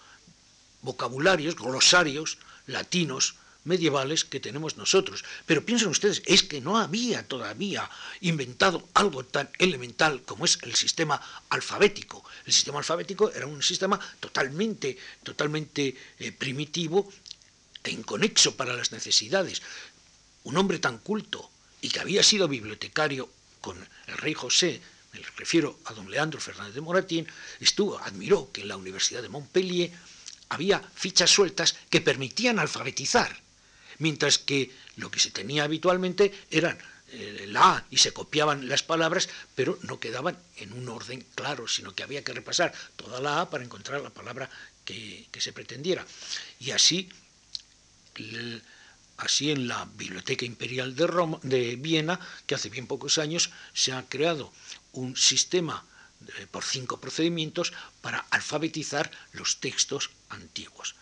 [0.83, 3.35] vocabularios, glosarios latinos
[3.65, 5.25] medievales que tenemos nosotros.
[5.47, 10.75] Pero piensen ustedes, es que no había todavía inventado algo tan elemental como es el
[10.75, 12.23] sistema alfabético.
[12.47, 17.11] El sistema alfabético era un sistema totalmente, totalmente eh, primitivo
[17.85, 19.63] e inconexo para las necesidades.
[20.45, 24.81] Un hombre tan culto y que había sido bibliotecario con el rey José,
[25.13, 27.27] me refiero a don Leandro Fernández de Moratín,
[27.61, 29.93] estuvo, admiró que en la Universidad de Montpellier
[30.49, 33.37] había fichas sueltas que permitían alfabetizar,
[33.99, 36.79] mientras que lo que se tenía habitualmente eran
[37.13, 41.69] eh, la A y se copiaban las palabras, pero no quedaban en un orden claro,
[41.69, 44.51] sino que había que repasar toda la A para encontrar la palabra
[44.85, 46.05] que, que se pretendiera.
[46.61, 47.09] Y así
[49.17, 53.93] así en la Biblioteca Imperial de, Roma, de Viena, que hace bien pocos años se
[53.93, 54.53] ha creado
[54.93, 55.85] un sistema
[56.51, 60.95] por cinco procedimientos para alfabetizar los textos antiguos.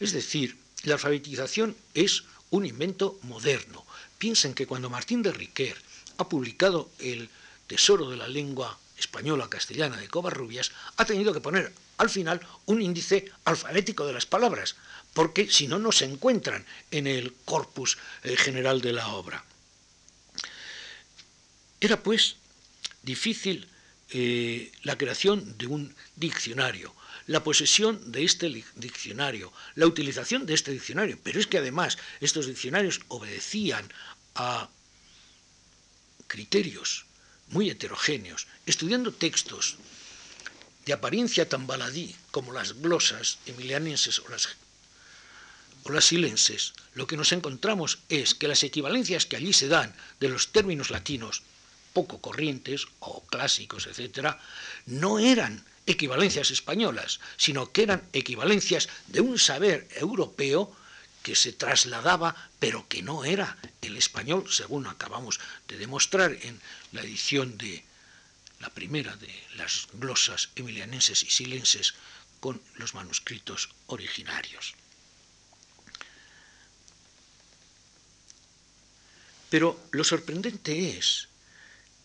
[0.00, 3.84] Es decir, la alfabetización es un invento moderno.
[4.18, 5.76] Piensen que cuando Martín de Riquer
[6.18, 7.28] ha publicado el
[7.66, 12.82] Tesoro de la Lengua española castellana de Covarrubias, ha tenido que poner al final un
[12.82, 14.74] índice alfabético de las palabras,
[15.14, 19.44] porque si no, no se encuentran en el corpus eh, general de la obra.
[21.80, 22.36] Era pues
[23.02, 23.68] difícil
[24.10, 26.92] eh, la creación de un diccionario,
[27.28, 32.46] la posesión de este diccionario, la utilización de este diccionario, pero es que además estos
[32.46, 33.86] diccionarios obedecían
[34.34, 34.68] a
[36.26, 37.06] criterios
[37.48, 39.76] muy heterogéneos, estudiando textos
[40.84, 44.48] de apariencia tan baladí como las glosas emilianenses o las,
[45.84, 49.94] o las silenses, lo que nos encontramos es que las equivalencias que allí se dan
[50.20, 51.42] de los términos latinos
[51.92, 54.40] poco corrientes o clásicos, etcétera,
[54.86, 60.74] no eran equivalencias españolas, sino que eran equivalencias de un saber europeo
[61.22, 66.60] que se trasladaba, pero que no era el español, según acabamos de demostrar en
[66.92, 67.84] la edición de
[68.62, 71.94] la primera de las glosas emilianenses y silenses
[72.38, 74.74] con los manuscritos originarios.
[79.50, 81.28] Pero lo sorprendente es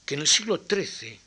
[0.05, 1.19] que en el siglo XIII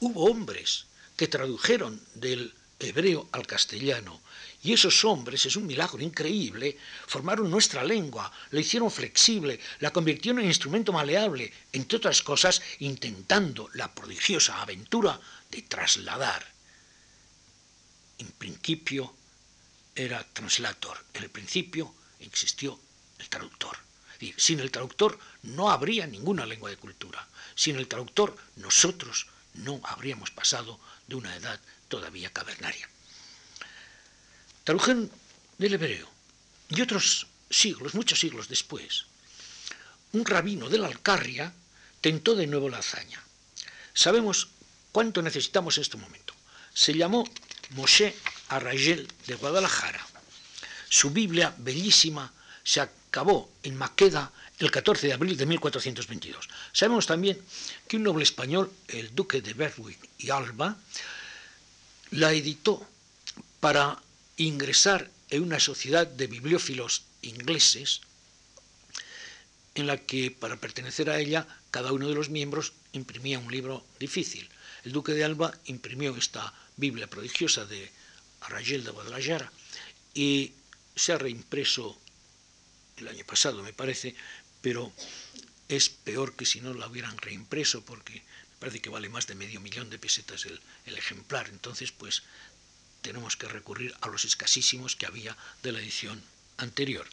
[0.00, 4.20] hubo hombres que tradujeron del hebreo al castellano
[4.64, 10.40] y esos hombres, es un milagro increíble, formaron nuestra lengua, la hicieron flexible, la convirtieron
[10.40, 16.50] en instrumento maleable, entre otras cosas, intentando la prodigiosa aventura de trasladar.
[18.16, 19.14] En principio
[19.94, 22.80] era translator, en el principio existió
[23.18, 23.76] el traductor.
[24.18, 27.28] Y sin el traductor no habría ninguna lengua de cultura.
[27.54, 32.88] Sin el traductor nosotros no habríamos pasado de una edad todavía cavernaria.
[34.64, 35.10] Tradujeron
[35.58, 36.08] del hebreo
[36.70, 39.04] y otros siglos, muchos siglos después,
[40.12, 41.52] un rabino de la Alcarria
[42.00, 43.22] tentó de nuevo la hazaña.
[43.92, 44.48] Sabemos
[44.92, 46.34] cuánto necesitamos en este momento.
[46.72, 47.28] Se llamó
[47.70, 48.14] Moshe
[48.48, 50.04] Arrayel de Guadalajara.
[50.88, 56.48] Su Biblia, bellísima, se acabó en Maqueda el 14 de abril de 1422.
[56.72, 57.40] Sabemos también
[57.88, 60.76] que un noble español, el duque de Berwick y Alba,
[62.10, 62.86] la editó
[63.60, 64.00] para
[64.36, 68.00] ingresar en una sociedad de bibliófilos ingleses
[69.74, 73.84] en la que para pertenecer a ella cada uno de los miembros imprimía un libro
[73.98, 74.48] difícil.
[74.84, 77.90] El duque de Alba imprimió esta Biblia prodigiosa de
[78.40, 79.50] Arrayel de Guadalajara
[80.12, 80.52] y
[80.94, 81.98] se ha reimpreso
[82.98, 84.14] el año pasado, me parece,
[84.60, 84.92] pero
[85.68, 89.34] es peor que si no la hubieran reimpreso porque me parece que vale más de
[89.34, 91.48] medio millón de pesetas el, el ejemplar.
[91.48, 92.22] Entonces, pues
[93.04, 96.22] tenemos que recurrir a los escasísimos que había de la edición
[96.56, 97.06] anterior.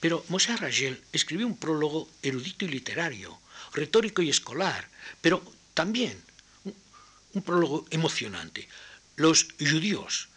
[0.00, 3.38] Pero Moshe Ragel escribió un prólogo erudito y literario,
[3.72, 5.40] retórico y escolar, pero
[5.74, 6.20] también
[6.64, 6.74] un,
[7.34, 8.68] un prólogo emocionante.
[9.14, 10.28] Los judíos,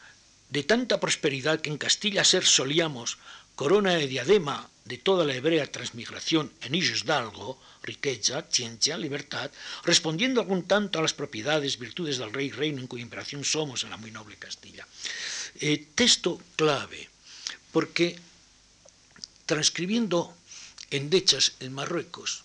[0.49, 3.17] de tanta prosperidad que en Castilla ser solíamos
[3.55, 9.51] corona de diadema de toda la hebrea transmigración en ellos d'algo, riqueza, ciencia, libertad,
[9.83, 13.91] respondiendo algún tanto a las propiedades, virtudes del rey, reino en cuya imperación somos en
[13.91, 14.85] la muy noble Castilla.
[15.59, 17.09] Eh, texto clave,
[17.71, 18.19] porque
[19.45, 20.35] transcribiendo
[20.91, 22.43] endechas en Marruecos,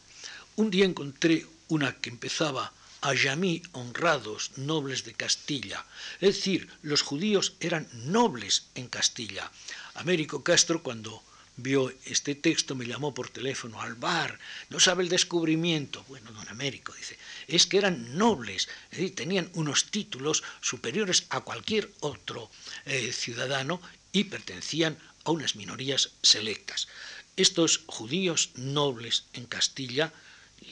[0.57, 5.85] un día encontré una que empezaba a Yamí honrados nobles de Castilla.
[6.21, 9.51] Es decir, los judíos eran nobles en Castilla.
[9.95, 11.23] Américo Castro, cuando
[11.57, 14.39] vio este texto, me llamó por teléfono al bar,
[14.71, 16.05] no sabe el descubrimiento.
[16.09, 18.69] Bueno, don Américo dice, es que eran nobles,
[19.15, 22.51] tenían unos títulos superiores a cualquier otro
[22.87, 23.81] eh, ciudadano
[24.13, 26.89] y pertenecían a unas minorías selectas.
[27.37, 30.13] Estos judíos nobles en Castilla,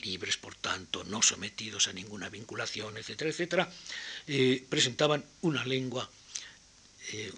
[0.01, 3.71] libres por tanto, no sometidos a ninguna vinculación, etcétera, etcétera,
[4.27, 6.09] eh, presentaban una lengua
[7.11, 7.31] eh,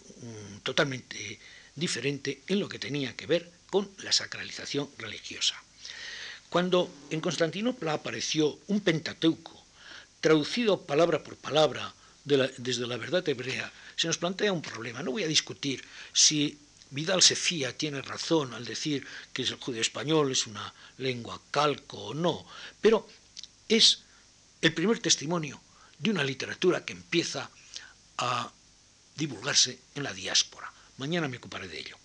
[0.63, 1.39] totalmente
[1.75, 5.55] diferente en lo que tenía que ver con la sacralización religiosa.
[6.49, 9.63] Cuando en Constantinopla apareció un Pentateuco,
[10.19, 11.93] traducido palabra por palabra
[12.25, 15.03] desde la verdad hebrea, se nos plantea un problema.
[15.03, 15.83] No voy a discutir
[16.13, 16.57] si
[16.91, 22.13] Vidal Sefía tiene razón al decir que el judío español es una lengua calco o
[22.13, 22.45] no,
[22.81, 23.07] pero
[23.67, 23.99] es
[24.61, 25.61] el primer testimonio
[25.99, 27.49] de una literatura que empieza
[28.17, 28.51] a
[29.15, 30.71] divulgarse en la diáspora.
[30.97, 31.97] Mañana me ocuparé de ello.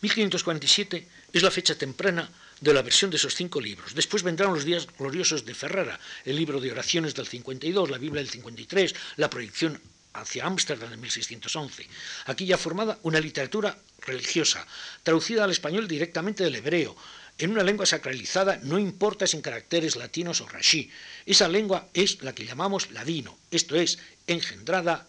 [0.00, 3.94] 1547 es la fecha temprana de la versión de esos cinco libros.
[3.94, 8.22] Después vendrán los días gloriosos de Ferrara, el libro de oraciones del 52, la Biblia
[8.22, 9.80] del 53, la proyección
[10.14, 11.86] hacia Ámsterdam en 1611.
[12.26, 14.66] Aquí ya formada una literatura religiosa,
[15.02, 16.96] traducida al español directamente del hebreo,
[17.36, 20.90] en una lengua sacralizada no importa si en caracteres latinos o rashi.
[21.26, 25.06] Esa lengua es la que llamamos ladino, esto es, engendrada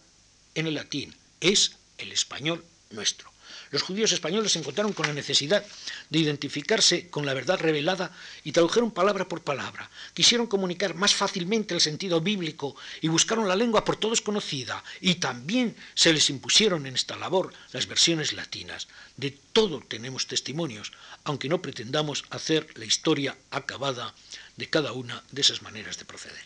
[0.54, 3.35] en el latín, es el español nuestro.
[3.70, 5.64] Los judíos españoles se encontraron con la necesidad
[6.10, 8.12] de identificarse con la verdad revelada
[8.44, 9.90] y tradujeron palabra por palabra.
[10.14, 15.16] Quisieron comunicar más fácilmente el sentido bíblico y buscaron la lengua por todos conocida y
[15.16, 18.88] también se les impusieron en esta labor las versiones latinas.
[19.16, 20.92] De todo tenemos testimonios,
[21.24, 24.14] aunque no pretendamos hacer la historia acabada
[24.56, 26.44] de cada una de esas maneras de proceder.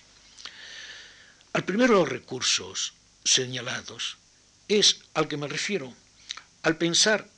[1.52, 4.16] Al primero de los recursos señalados
[4.68, 5.92] es al que me refiero
[6.62, 7.28] al pensar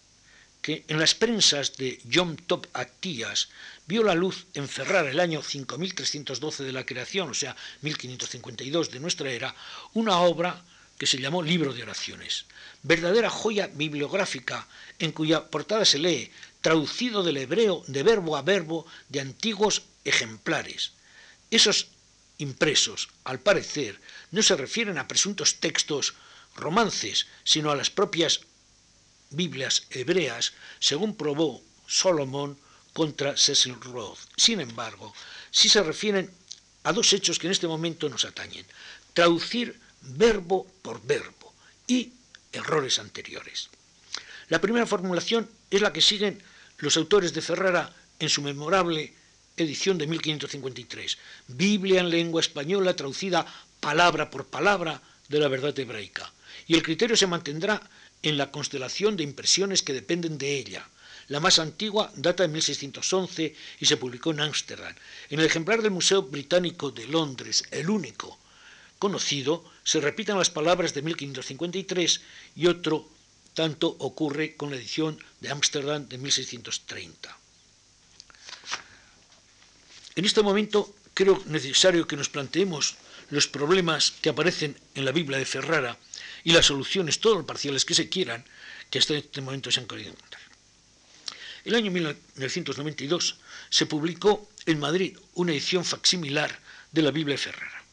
[0.63, 3.49] que en las prensas de Yom Tov Actías
[3.87, 9.01] vio la luz en Ferrara el año 5312 de la creación, o sea, 1552 de
[9.01, 9.55] nuestra era,
[9.95, 10.63] una obra
[10.99, 12.47] que se llamó Libro de Oraciones,
[12.85, 14.69] verdadera joya bibliográfica
[15.01, 16.31] en cuya portada se lee,
[16.61, 20.93] traducido del hebreo de verbo a verbo de antiguos ejemplares.
[21.51, 21.89] Esos
[22.39, 26.15] impresos, al parecer, no se refieren a presuntos textos
[26.55, 28.43] romances, sino a las propias
[29.33, 32.59] Biblias hebreas, según probó Solomón
[32.93, 34.19] contra Cecil Roth.
[34.37, 35.15] Sin embargo,
[35.51, 36.31] sí se refieren
[36.85, 38.67] a dos hechos que en este momento nos atañen.
[39.15, 41.55] Traducir verbo por verbo
[41.87, 42.13] y
[42.53, 43.69] errores anteriores.
[44.49, 46.43] La primera formulación es la que siguen
[46.79, 49.15] los autores de Ferrara en su memorable
[49.57, 51.19] edición de 1553.
[51.49, 53.47] Biblia en lengua española traducida
[53.81, 56.31] palabra por palabra de la verdad hebraica.
[56.67, 57.81] Y el criterio se mantendrá
[58.23, 60.89] en la constelación de impresiones que dependen de ella.
[61.29, 64.95] La más antigua data de 1611 y se publicó en Ámsterdam.
[65.31, 68.39] En el ejemplar del Museo Británico de Londres, el único
[68.99, 72.21] conocido, se repiten las palabras de 1553
[72.55, 73.09] y otro
[73.55, 77.37] tanto ocurre con la edición de Ámsterdam de 1630.
[80.15, 82.97] En este momento creo necesario que nos planteemos
[83.31, 85.99] los problemas que aparecen en la Biblia de Ferrara
[86.45, 88.45] y las soluciones, todos los parciales que se quieran,
[88.91, 90.43] que hasta este momento se han querido encontrar.
[91.65, 93.37] El año 1992
[93.71, 96.59] se publicó en Madrid una edición facsimilar
[96.91, 97.85] de la Biblia Ferrara.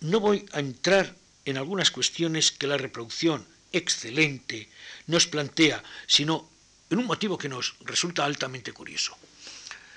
[0.00, 1.14] No voy a entrar
[1.44, 4.68] en algunas cuestiones que la reproducción excelente
[5.06, 6.48] nos plantea, sino
[6.90, 9.16] en un motivo que nos resulta altamente curioso.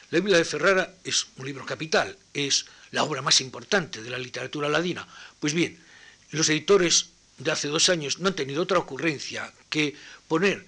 [0.09, 4.17] La Biblia de Ferrara es un libro capital, es la obra más importante de la
[4.17, 5.07] literatura ladina.
[5.39, 5.77] Pues bien,
[6.31, 9.95] los editores de hace dos años no han tenido otra ocurrencia que
[10.27, 10.65] poner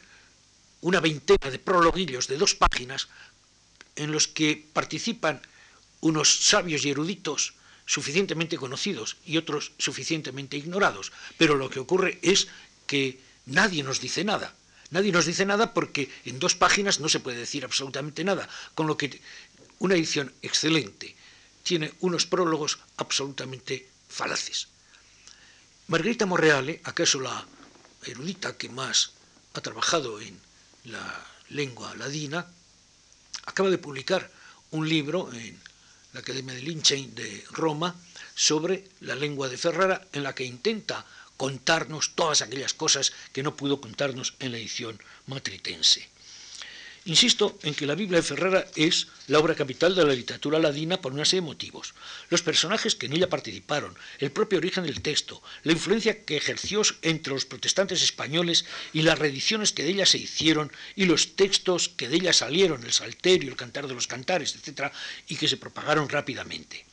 [0.82, 3.08] una veintena de prologuillos de dos páginas
[3.96, 5.42] en los que participan
[6.02, 7.54] unos sabios y eruditos
[7.86, 11.12] suficientemente conocidos y otros suficientemente ignorados.
[11.38, 12.48] Pero lo que ocurre es
[12.86, 14.56] que nadie nos dice nada.
[14.92, 18.88] Nadie nos dice nada porque en dos páginas no se puede decir absolutamente nada, con
[18.88, 19.22] lo que
[19.80, 21.16] una edición excelente
[21.64, 24.68] tiene unos prólogos absolutamente falaces.
[25.90, 27.48] Margarita Morreale, acaso la
[28.06, 29.14] erudita que más
[29.56, 30.40] ha trabajado en
[30.86, 31.02] la
[31.50, 32.46] lengua ladina,
[33.48, 34.30] acaba de publicar
[34.70, 35.60] un libro en
[36.14, 37.96] la Academia de Linchain de Roma
[38.36, 41.04] sobre la lengua de Ferrara, en la que intenta
[41.38, 46.08] contarnos todas aquellas cosas que no pudo contarnos en la edición matritense.
[47.10, 51.02] Insisto en que la Biblia de Ferrara es la obra capital de la literatura ladina
[51.02, 51.96] por una serie de motivos.
[52.30, 56.84] Los personajes que en ella participaron, el propio origen del texto, la influencia que ejerció
[57.02, 61.90] entre los protestantes españoles y las reediciones que de ella se hicieron y los textos
[61.90, 64.92] que de ella salieron, el Salterio, el Cantar de los Cantares, etc.,
[65.28, 66.86] y que se propagaron rápidamente.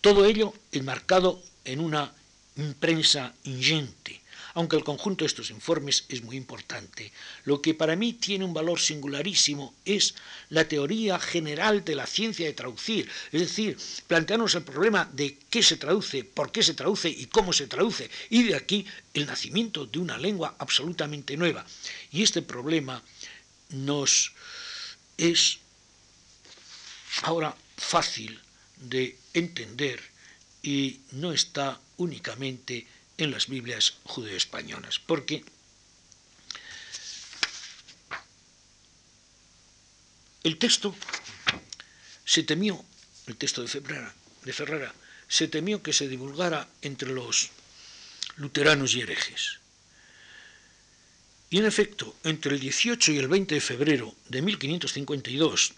[0.00, 2.12] Todo ello enmarcado en una
[2.56, 4.19] imprensa ingente,
[4.54, 7.12] aunque el conjunto de estos informes es muy importante.
[7.44, 10.14] Lo que para mí tiene un valor singularísimo es
[10.48, 15.62] la teoría general de la ciencia de traducir, es decir, plantearnos el problema de qué
[15.62, 19.86] se traduce, por qué se traduce y cómo se traduce, y de aquí el nacimiento
[19.86, 21.64] de una lengua absolutamente nueva.
[22.12, 23.02] Y este problema
[23.70, 24.32] nos
[25.16, 25.58] es
[27.22, 28.40] ahora fácil
[28.76, 30.00] de entender
[30.62, 32.86] y no está únicamente
[33.20, 35.44] en las Biblias judeo-españolas, porque
[40.42, 40.94] el texto
[42.24, 42.82] se temió,
[43.26, 44.94] el texto de Ferrara, de Ferrara,
[45.28, 47.50] se temió que se divulgara entre los
[48.36, 49.58] luteranos y herejes.
[51.50, 55.72] Y en efecto, entre el 18 y el 20 de febrero de 1552,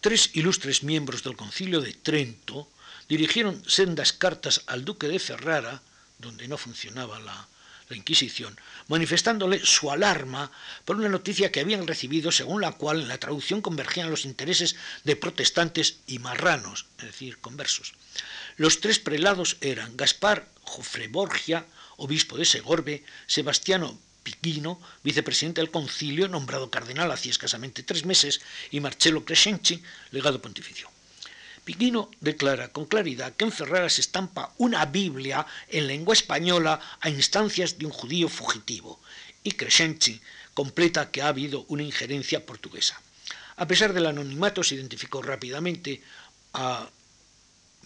[0.00, 2.68] tres ilustres miembros del concilio de Trento
[3.08, 5.80] dirigieron sendas cartas al duque de Ferrara
[6.22, 7.48] donde no funcionaba la
[7.94, 8.58] Inquisición,
[8.88, 10.50] manifestándole su alarma
[10.84, 14.76] por una noticia que habían recibido según la cual en la traducción convergían los intereses
[15.04, 17.92] de protestantes y marranos, es decir, conversos.
[18.56, 21.66] Los tres prelados eran Gaspar Jofre Borgia,
[21.96, 28.80] obispo de Segorbe, Sebastiano Piquino, vicepresidente del concilio, nombrado cardenal hacía escasamente tres meses, y
[28.80, 30.91] Marcello Crescenci, legado pontificio.
[31.64, 37.08] Piquino declara con claridad que en Ferrara se estampa una Biblia en lengua española a
[37.08, 39.00] instancias de un judío fugitivo,
[39.44, 40.20] y Crescenci
[40.54, 43.00] completa que ha habido una injerencia portuguesa.
[43.56, 46.02] A pesar del anonimato, se identificó rápidamente
[46.52, 46.88] a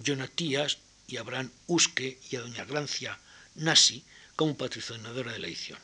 [0.02, 3.18] Jonatías y Abraham Usque y a doña Grancia
[3.56, 4.04] Nasi
[4.36, 5.78] como patrocinadora de la edición.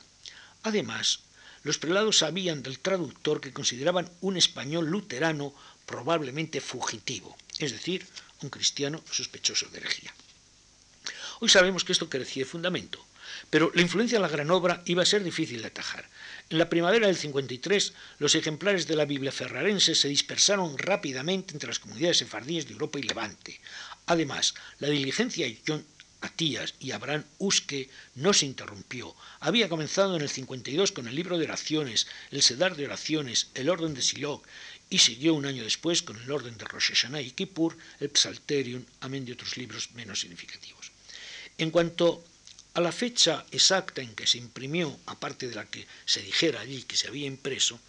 [0.63, 1.21] Además,
[1.63, 5.55] los prelados sabían del traductor que consideraban un español luterano
[5.87, 8.07] probablemente fugitivo, es decir,
[8.43, 10.15] un cristiano sospechoso de herejía.
[11.41, 13.05] Hoy sabemos que esto carecía de fundamento,
[13.51, 16.09] pero la influencia de la gran obra iba a ser difícil de atajar.
[16.51, 21.69] En la primavera del 53, los ejemplares de la Biblia ferrarense se dispersaron rápidamente entre
[21.69, 23.61] las comunidades sefardíes de Europa y Levante.
[24.07, 25.85] Además, la diligencia de John
[26.23, 29.15] Atías y Abraham Usque no se interrumpió.
[29.41, 33.69] Había comenzado en el 52 con el libro de oraciones, el Sedar de oraciones, el
[33.69, 34.47] orden de Siloc,
[34.93, 38.85] y siguió un año después con el orden de Rosh Hashanah y Kippur, el Psalterium,
[39.01, 40.93] amén de otros libros menos significativos.
[41.57, 42.23] En cuanto
[42.75, 46.83] a la fecha exacta en que se imprimió, aparte de la que se dijera allí
[46.83, 47.81] que se había impreso,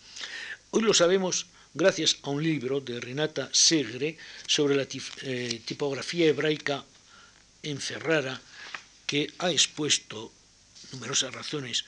[0.71, 6.85] hoy lo sabemos gracias a un libro de Renata Segre sobre la eh, tipografía hebraica
[7.63, 8.39] en Ferrara,
[9.05, 10.31] que ha expuesto
[10.93, 11.83] numerosas razones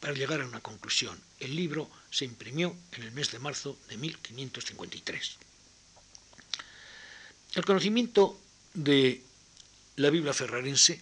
[0.00, 1.20] para llegar a una conclusión.
[1.40, 5.36] El libro se imprimió en el mes de marzo de 1553.
[7.56, 8.40] El conocimiento
[8.72, 9.20] de
[9.96, 10.98] la Biblia ferrarense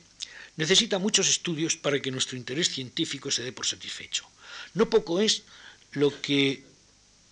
[0.57, 4.27] necesita muchos estudios para que nuestro interés científico se dé por satisfecho.
[4.75, 5.45] No poco es
[5.93, 6.65] lo que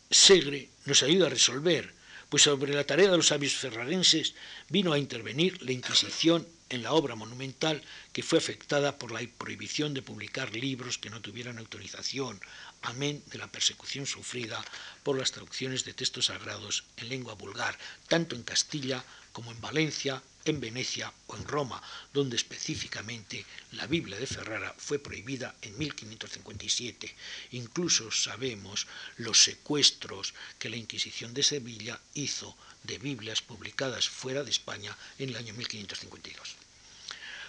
[0.09, 1.93] Segre nos ayuda a resolver,
[2.29, 4.35] pues sobre la tarea de los sabios ferrarenses
[4.69, 9.93] vino a intervenir la Inquisición en la obra monumental que fue afectada por la prohibición
[9.93, 12.41] de publicar libros que no tuvieran autorización,
[12.83, 14.63] amén de la persecución sufrida
[15.03, 17.79] por las traducciones de textos sagrados en lengua vulgar,
[18.09, 21.81] tanto en Castilla como en Valencia, en Venecia o en Roma,
[22.13, 27.15] donde específicamente la Biblia de Ferrara fue prohibida en 1557.
[27.53, 34.51] Incluso sabemos los secuestros que la Inquisición de Sevilla hizo de Biblias publicadas fuera de
[34.51, 36.57] España en el año 1552.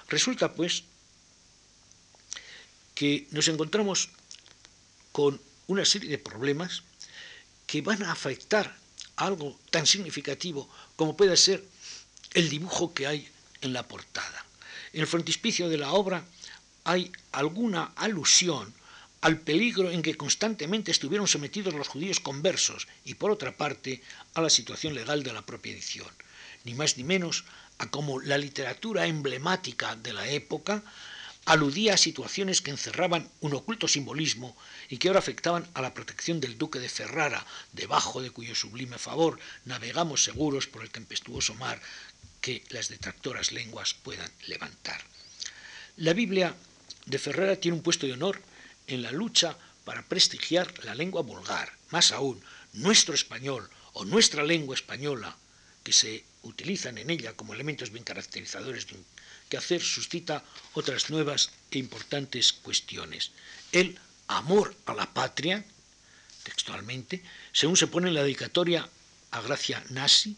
[0.09, 0.83] Resulta, pues,
[2.93, 4.09] que nos encontramos
[5.13, 6.83] con una serie de problemas
[7.65, 8.75] que van a afectar
[9.15, 11.63] algo tan significativo como puede ser
[12.33, 13.29] el dibujo que hay
[13.61, 14.45] en la portada.
[14.91, 16.25] En el frontispicio de la obra
[16.83, 18.73] hay alguna alusión
[19.21, 24.01] al peligro en que constantemente estuvieron sometidos los judíos conversos y por otra parte
[24.33, 26.09] a la situación legal de la propia edición,
[26.65, 27.45] ni más ni menos
[27.77, 30.83] a cómo la literatura emblemática de la época
[31.45, 34.55] aludía a situaciones que encerraban un oculto simbolismo
[34.89, 38.97] y que ahora afectaban a la protección del duque de Ferrara, debajo de cuyo sublime
[38.97, 41.81] favor navegamos seguros por el tempestuoso mar
[42.39, 45.01] que las detractoras lenguas puedan levantar.
[45.97, 46.55] La Biblia
[47.05, 48.41] de Ferrara tiene un puesto de honor
[48.87, 52.41] en la lucha para prestigiar la lengua vulgar, más aún,
[52.73, 55.37] nuestro español o nuestra lengua española,
[55.83, 59.05] que se utilizan en ella como elementos bien caracterizadores de un
[59.53, 60.43] quehacer, suscita
[60.73, 63.29] otras nuevas e importantes cuestiones.
[63.71, 65.63] El amor a la patria,
[66.41, 68.89] textualmente, según se pone en la dedicatoria
[69.29, 70.35] a Gracia Nasi,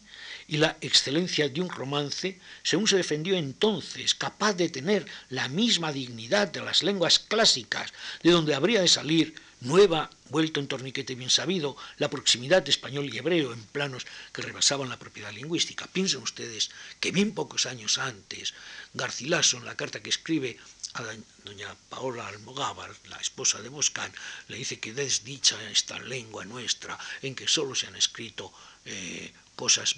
[0.48, 5.92] y la excelencia de un romance, según se defendió entonces, capaz de tener la misma
[5.92, 11.30] dignidad de las lenguas clásicas, de donde habría de salir nueva, vuelto en torniquete bien
[11.30, 15.86] sabido, la proximidad de español y hebreo en planos que rebasaban la propiedad lingüística.
[15.86, 18.54] Piensen ustedes que bien pocos años antes,
[18.94, 20.58] Garcilaso, en la carta que escribe
[20.94, 21.04] a
[21.44, 24.12] doña Paola Almogávar, la esposa de Boscán,
[24.48, 28.52] le dice que desdicha esta lengua nuestra, en que solo se han escrito
[28.84, 29.96] eh, cosas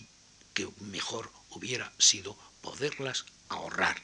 [0.55, 4.03] que mejor hubiera sido poderlas ahorrar.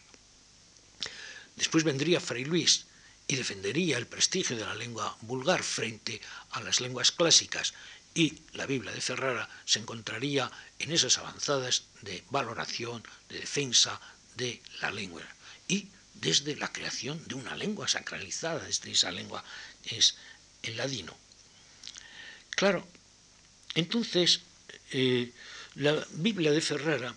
[1.57, 2.87] Después vendría Fray Luis,
[3.27, 6.21] y defendería el prestigio de la lengua vulgar frente
[6.51, 7.75] a las lenguas clásicas
[8.15, 14.01] y la Biblia de Ferrara se encontraría en esas avanzadas de valoración, de defensa
[14.37, 15.23] de la lengua
[15.67, 19.45] y desde la creación de una lengua sacralizada, desde esa lengua
[19.85, 20.17] es
[20.63, 21.17] el ladino.
[22.51, 22.87] Claro,
[23.75, 24.41] entonces
[24.93, 25.33] eh,
[25.75, 27.15] la Biblia de Ferrara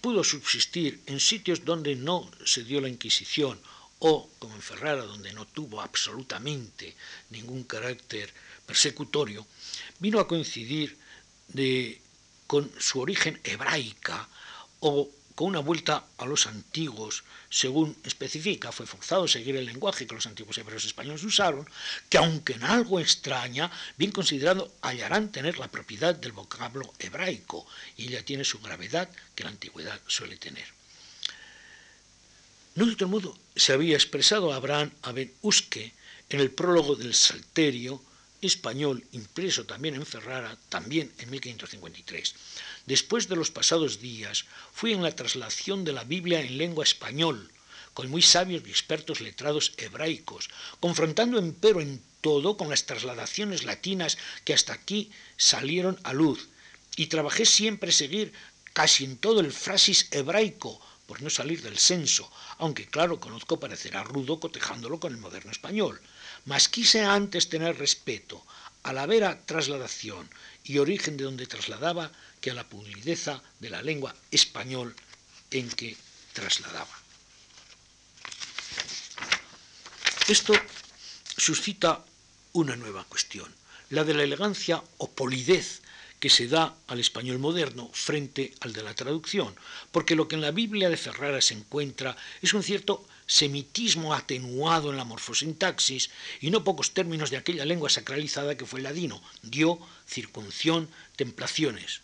[0.00, 3.60] pudo subsistir en sitios donde no se dio la Inquisición
[4.04, 6.96] o, como en Ferrara, donde no tuvo absolutamente
[7.30, 8.34] ningún carácter
[8.66, 9.46] persecutorio,
[10.00, 10.98] vino a coincidir
[12.48, 14.28] con su origen hebraica
[14.80, 20.06] o con una vuelta a los antiguos, según especifica, fue forzado a seguir el lenguaje
[20.06, 21.68] que los antiguos hebreos españoles usaron,
[22.10, 28.08] que aunque en algo extraña, bien considerado, hallarán tener la propiedad del vocablo hebraico, y
[28.08, 30.81] ya tiene su gravedad que la antigüedad suele tener.
[32.74, 35.92] No de otro modo se había expresado Abraham Aben Uske
[36.30, 38.02] en el prólogo del Salterio
[38.40, 42.34] español, impreso también en Ferrara, también en 1553.
[42.86, 47.52] Después de los pasados días, fui en la traslación de la Biblia en lengua español,
[47.92, 50.48] con muy sabios y expertos letrados hebraicos,
[50.80, 56.48] confrontando empero en todo con las trasladaciones latinas que hasta aquí salieron a luz,
[56.96, 58.32] y trabajé siempre seguir
[58.72, 60.80] casi en todo el frasis hebraico,
[61.12, 66.00] por no salir del senso, aunque claro conozco parecerá rudo cotejándolo con el moderno español.
[66.46, 68.42] Mas quise antes tener respeto
[68.82, 70.24] a la vera trasladación
[70.64, 72.10] y origen de donde trasladaba
[72.40, 74.96] que a la pulideza de la lengua español
[75.50, 75.98] en que
[76.32, 76.96] trasladaba.
[80.28, 80.54] Esto
[81.36, 82.06] suscita
[82.54, 83.54] una nueva cuestión,
[83.90, 85.82] la de la elegancia o polidez
[86.22, 89.56] que se da al español moderno frente al de la traducción,
[89.90, 94.92] porque lo que en la Biblia de Ferrara se encuentra es un cierto semitismo atenuado
[94.92, 96.10] en la morfosintaxis
[96.40, 102.02] y no pocos términos de aquella lengua sacralizada que fue el ladino, dio, circunción, templaciones.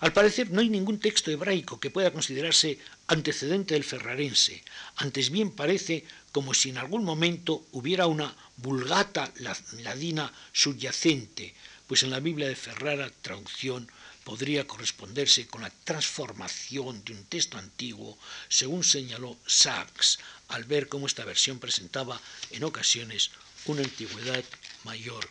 [0.00, 4.62] Al parecer no hay ningún texto hebraico que pueda considerarse antecedente del ferrarense,
[4.96, 9.32] antes bien parece como si en algún momento hubiera una vulgata
[9.80, 11.54] ladina subyacente,
[11.92, 13.86] pues en la Biblia de Ferrara, traducción,
[14.24, 18.16] podría corresponderse con la transformación de un texto antiguo,
[18.48, 20.18] según señaló Sachs,
[20.48, 22.18] al ver cómo esta versión presentaba
[22.50, 23.30] en ocasiones
[23.66, 24.42] una antigüedad
[24.84, 25.28] mayor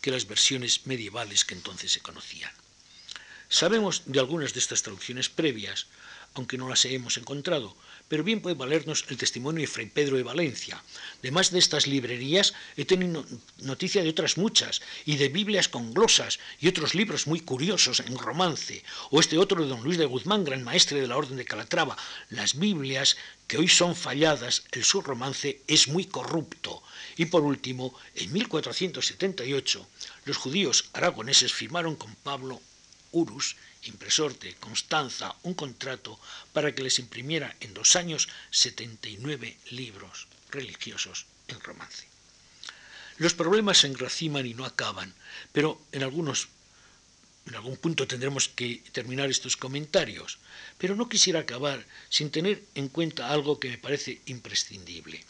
[0.00, 2.52] que las versiones medievales que entonces se conocían.
[3.48, 5.88] Sabemos de algunas de estas traducciones previas,
[6.34, 7.76] aunque no las hemos encontrado,
[8.10, 10.82] pero bien puede valernos el testimonio de Fray Pedro de Valencia.
[11.20, 13.24] Además de estas librerías, he tenido
[13.58, 18.18] noticia de otras muchas, y de Biblias con glosas, y otros libros muy curiosos en
[18.18, 21.44] romance, o este otro de don Luis de Guzmán, gran maestre de la Orden de
[21.44, 21.96] Calatrava.
[22.30, 23.16] Las Biblias,
[23.46, 26.82] que hoy son falladas, el subromance es muy corrupto.
[27.16, 29.86] Y por último, en 1478,
[30.24, 32.60] los judíos aragoneses firmaron con Pablo
[33.12, 36.18] Urus impresor de Constanza un contrato
[36.52, 42.06] para que les imprimiera en dos años 79 libros religiosos en romance.
[43.18, 45.14] Los problemas se engraciman y no acaban,
[45.52, 46.48] pero en algunos
[47.46, 50.38] en algún punto tendremos que terminar estos comentarios,
[50.78, 55.24] pero no quisiera acabar sin tener en cuenta algo que me parece imprescindible.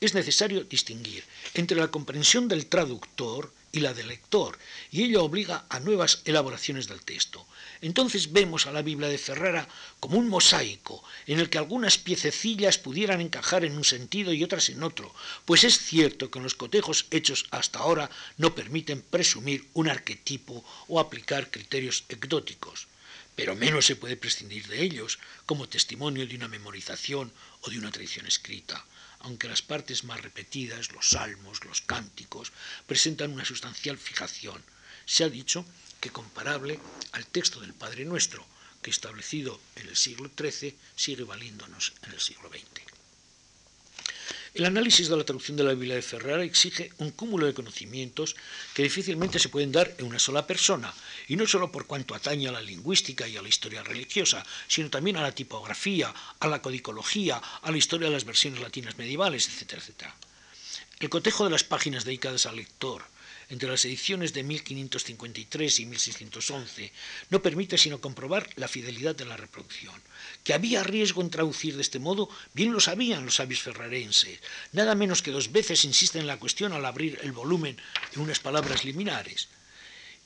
[0.00, 1.24] Es necesario distinguir
[1.54, 4.58] entre la comprensión del traductor y la del lector,
[4.90, 7.46] y ello obliga a nuevas elaboraciones del texto.
[7.80, 9.66] Entonces vemos a la Biblia de Ferrara
[9.98, 14.68] como un mosaico, en el que algunas piececillas pudieran encajar en un sentido y otras
[14.68, 15.14] en otro,
[15.46, 21.00] pues es cierto que los cotejos hechos hasta ahora no permiten presumir un arquetipo o
[21.00, 22.88] aplicar criterios ecdóticos,
[23.34, 27.90] pero menos se puede prescindir de ellos como testimonio de una memorización o de una
[27.90, 28.84] tradición escrita
[29.22, 32.52] aunque las partes más repetidas, los salmos, los cánticos,
[32.86, 34.62] presentan una sustancial fijación.
[35.06, 35.64] Se ha dicho
[36.00, 36.78] que comparable
[37.12, 38.44] al texto del Padre Nuestro,
[38.82, 42.91] que establecido en el siglo XIII sigue valiéndonos en el siglo XX.
[44.54, 48.36] El análisis de la traducción de la Biblia de Ferrara exige un cúmulo de conocimientos
[48.74, 50.92] que difícilmente se pueden dar en una sola persona,
[51.26, 54.90] y no solo por cuanto atañe a la lingüística y a la historia religiosa, sino
[54.90, 59.48] también a la tipografía, a la codicología, a la historia de las versiones latinas medievales,
[59.48, 59.72] etc.
[59.78, 60.14] etcétera.
[61.00, 63.04] El cotejo de las páginas dedicadas al lector,
[63.52, 66.92] entre las ediciones de 1553 y 1611
[67.28, 69.94] no permite sino comprobar la fidelidad de la reproducción.
[70.42, 74.40] Que había riesgo en traducir de este modo, bien lo sabían los sabios ferrarenses.
[74.72, 77.76] Nada menos que dos veces insisten en la cuestión al abrir el volumen
[78.14, 79.48] en unas palabras liminares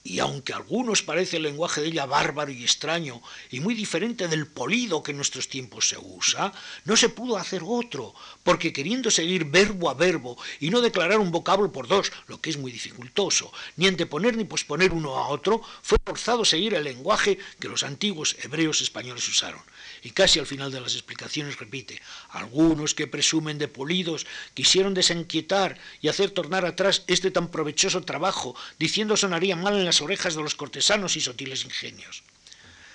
[0.06, 4.28] y aunque a algunos parece el lenguaje de ella bárbaro y extraño y muy diferente
[4.28, 6.52] del polido que en nuestros tiempos se usa,
[6.84, 11.32] no se pudo hacer otro, porque queriendo seguir verbo a verbo y no declarar un
[11.32, 15.60] vocablo por dos, lo que es muy dificultoso, ni anteponer ni posponer uno a otro,
[15.82, 19.60] fue forzado seguir el lenguaje que los antiguos hebreos españoles usaron
[20.06, 22.00] y casi al final de las explicaciones repite,
[22.30, 28.54] algunos que presumen de polidos quisieron desenquietar y hacer tornar atrás este tan provechoso trabajo,
[28.78, 32.22] diciendo sonaría mal en las orejas de los cortesanos y sutiles ingenios.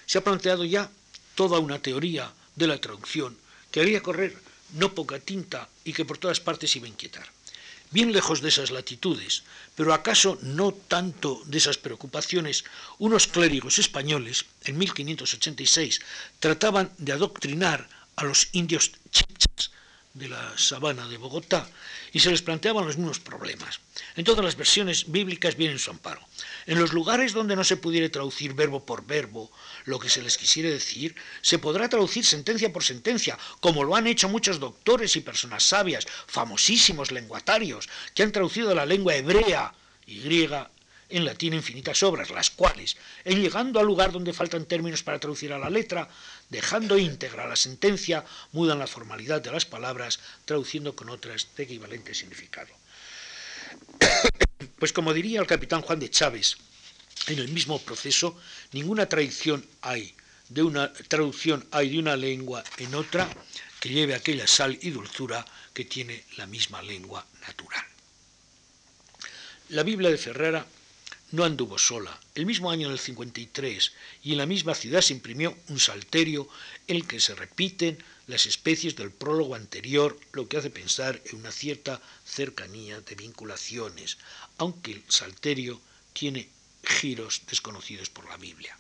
[0.06, 0.90] Se ha planteado ya
[1.36, 3.38] toda una teoría de la traducción
[3.72, 4.38] que haría correr
[4.76, 7.28] no poca tinta y que por todas partes iba a inquietar.
[7.92, 9.44] Bien lejos de esas latitudes,
[9.76, 12.64] pero acaso no tanto de esas preocupaciones,
[13.00, 16.00] unos clérigos españoles, en 1586,
[16.40, 19.72] trataban de adoctrinar a los indios chipchas
[20.14, 21.68] de la sabana de Bogotá
[22.14, 23.82] y se les planteaban los mismos problemas.
[24.16, 26.22] En todas las versiones bíblicas vienen su amparo.
[26.66, 29.52] En los lugares donde no se pudiera traducir verbo por verbo
[29.86, 34.08] lo que se les quisiera decir, se podrá traducir sentencia por sentencia, como lo han
[34.08, 39.74] hecho muchos doctores y personas sabias, famosísimos lenguatarios, que han traducido la lengua hebrea
[40.06, 40.70] y griega
[41.12, 45.54] en latín infinitas obras, las cuales, en llegando al lugar donde faltan términos para traducir
[45.54, 46.10] a la letra,
[46.50, 52.14] dejando íntegra la sentencia, mudan la formalidad de las palabras, traduciendo con otras de equivalente
[52.14, 52.70] significado.
[54.82, 56.58] Pues como diría el capitán Juan de Chávez,
[57.28, 58.36] en el mismo proceso,
[58.72, 60.16] ninguna tradición hay
[60.50, 63.30] de una traducción hay de una lengua en otra
[63.80, 67.86] que lleve aquella sal y dulzura que tiene la misma lengua natural.
[69.70, 70.66] La Biblia de Ferrara
[71.34, 72.20] no anduvo sola.
[72.34, 73.92] El mismo año del 53
[74.24, 76.50] y en la misma ciudad se imprimió un salterio
[76.88, 81.40] en el que se repiten las especies del prólogo anterior, lo que hace pensar en
[81.40, 84.18] una cierta cercanía de vinculaciones,
[84.58, 85.82] aunque el salterio
[86.14, 86.50] tiene
[86.84, 88.78] giros desconocidos por la Biblia.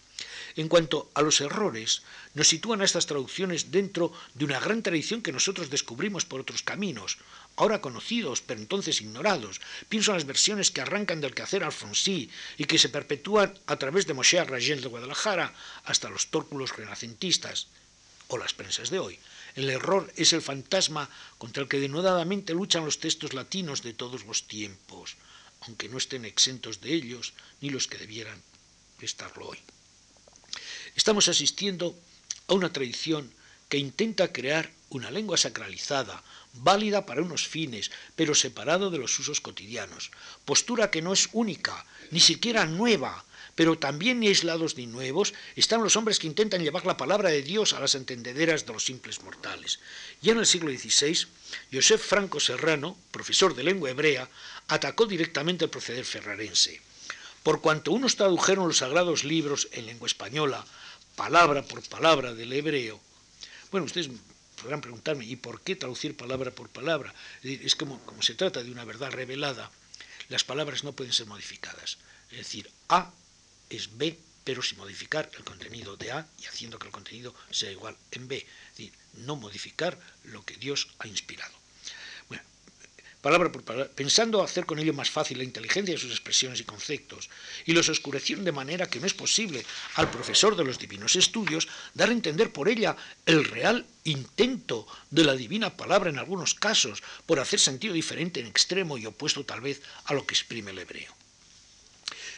[0.56, 5.22] En cuanto a los errores, nos sitúan a estas traducciones dentro de una gran tradición
[5.22, 7.18] que nosotros descubrimos por otros caminos,
[7.56, 9.60] ahora conocidos, pero entonces ignorados.
[9.90, 14.08] Pienso en las versiones que arrancan del quehacer alfonsí y que se perpetúan a través
[14.08, 15.54] de Moshe Arragel de Guadalajara
[15.86, 17.68] hasta los tórculos renacentistas
[18.28, 19.20] o las prensas de hoy.
[19.56, 24.26] El error es el fantasma contra el que denudadamente luchan los textos latinos de todos
[24.26, 25.16] los tiempos,
[25.62, 28.42] aunque no estén exentos de ellos ni los que debieran
[29.00, 29.60] estarlo hoy.
[30.96, 31.98] Estamos asistiendo
[32.48, 33.32] a una tradición
[33.70, 36.24] que intenta crear una lengua sacralizada,
[36.54, 40.12] válida para unos fines, pero separado de los usos cotidianos.
[40.44, 43.24] Postura que no es única, ni siquiera nueva,
[43.56, 47.74] pero también aislados ni nuevos están los hombres que intentan llevar la palabra de Dios
[47.74, 49.80] a las entendederas de los simples mortales.
[50.22, 51.28] Ya en el siglo XVI,
[51.72, 54.30] Josef Franco Serrano, profesor de lengua hebrea,
[54.68, 56.82] atacó directamente el proceder ferrarense.
[57.44, 60.66] Por cuanto unos tradujeron los sagrados libros en lengua española,
[61.16, 63.00] palabra por palabra del hebreo,
[63.72, 64.10] bueno, ustedes
[64.62, 67.14] podrán preguntarme, ¿y por qué traducir palabra por palabra?
[67.42, 69.72] Es, como, como se trata de una verdad revelada,
[70.30, 71.98] las palabras no pueden ser modificadas.
[72.30, 73.12] Es decir, A
[73.76, 77.72] es B, pero sin modificar el contenido de A y haciendo que el contenido sea
[77.72, 78.38] igual en B.
[78.38, 81.62] Es decir, no modificar lo que Dios ha inspirado
[83.22, 86.64] palabra por palabra, pensando hacer con ello más fácil la inteligencia de sus expresiones y
[86.64, 87.30] conceptos,
[87.66, 89.64] y los oscurecieron de manera que no es posible
[89.96, 95.24] al profesor de los divinos estudios dar a entender por ella el real intento de
[95.24, 99.62] la divina palabra en algunos casos, por hacer sentido diferente en extremo y opuesto tal
[99.62, 101.14] vez a lo que exprime el hebreo.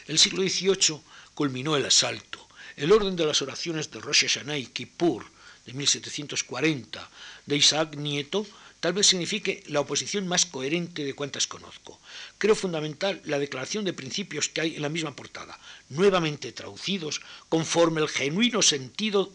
[0.06, 1.00] El siglo XVIII
[1.34, 2.46] culminó el asalto.
[2.76, 5.24] El orden de las oraciones de Rosh Hashanah y Kippur
[5.66, 7.10] de 1740
[7.46, 8.46] de Isaac Nieto
[8.80, 11.98] tal vez signifique la oposición más coherente de cuantas conozco.
[12.36, 15.58] Creo fundamental la declaración de principios que hay en la misma portada,
[15.88, 19.32] nuevamente traducidos conforme el genuino sentido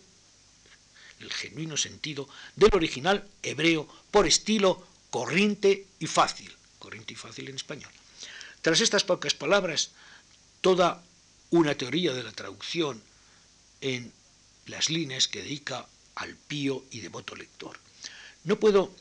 [1.20, 7.56] el genuino sentido del original hebreo por estilo corriente y fácil, corriente y fácil en
[7.56, 7.92] español.
[8.62, 9.92] Tras estas pocas palabras,
[10.62, 11.04] toda
[11.52, 13.02] una teoría de la traducción
[13.82, 14.12] en
[14.68, 17.80] las líneas que dedica al pío y devoto lector.
[18.44, 18.94] No puedo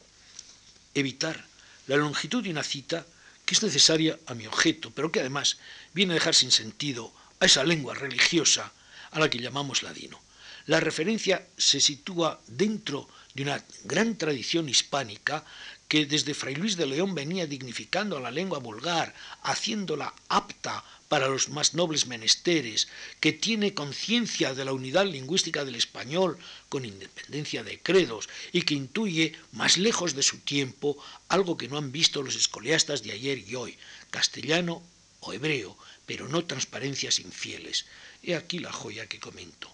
[0.95, 1.45] evitar
[1.87, 3.07] la longitud de una cita
[3.45, 5.59] que es necesaria a mi objeto, pero que además
[5.95, 8.73] viene a dejar sin sentido a esa lengua religiosa
[9.11, 10.21] a la que llamamos ladino.
[10.67, 15.45] La referencia se sitúa dentro de una gran tradición hispánica
[15.89, 21.29] que desde Fray Luis de León venía dignificando a la lengua vulgar, haciéndola apta para
[21.29, 22.89] los más nobles menesteres,
[23.21, 26.39] que tiene conciencia de la unidad lingüística del español
[26.69, 31.79] con independencia de credos y que intuye más lejos de su tiempo algo que no
[31.79, 33.79] han visto los escoliastas de ayer y hoy,
[34.11, 34.83] castellano
[35.21, 37.87] o hebreo, pero no transparencias infieles.
[38.23, 39.71] He aquí la joya que comento.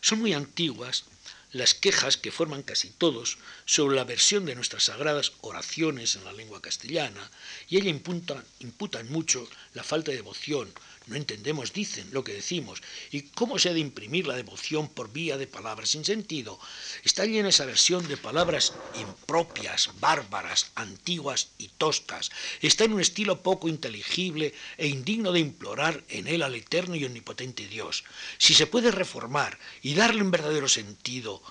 [0.00, 1.04] Son muy antiguas
[1.52, 6.32] las quejas que forman casi todos sobre la versión de nuestras sagradas oraciones en la
[6.32, 7.30] lengua castellana,
[7.68, 10.72] y ella imputan, imputan mucho la falta de devoción.
[11.10, 12.80] No entendemos, dicen, lo que decimos,
[13.10, 16.56] y cómo se ha de imprimir la devoción por vía de palabras sin sentido.
[17.02, 22.30] Está llena esa versión de palabras impropias, bárbaras, antiguas y toscas.
[22.62, 27.04] Está en un estilo poco inteligible e indigno de implorar en él al eterno y
[27.04, 28.04] omnipotente Dios.
[28.38, 31.42] Si se puede reformar y darle un verdadero sentido,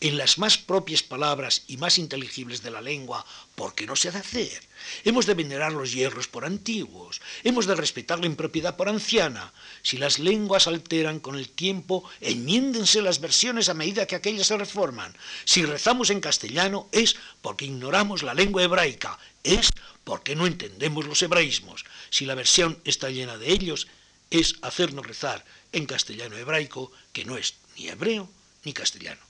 [0.00, 3.24] en las más propias palabras y más inteligibles de la lengua,
[3.54, 4.62] porque no se ha de hacer.
[5.04, 9.52] Hemos de venerar los hierros por antiguos, hemos de respetar la impropiedad por anciana.
[9.82, 14.58] Si las lenguas alteran con el tiempo, enmiéndense las versiones a medida que aquellas se
[14.58, 15.16] reforman.
[15.44, 19.70] Si rezamos en castellano es porque ignoramos la lengua hebraica, es
[20.04, 21.84] porque no entendemos los hebraísmos.
[22.10, 23.88] Si la versión está llena de ellos,
[24.30, 28.28] es hacernos rezar en castellano hebraico, que no es ni hebreo
[28.64, 29.20] ni castellano.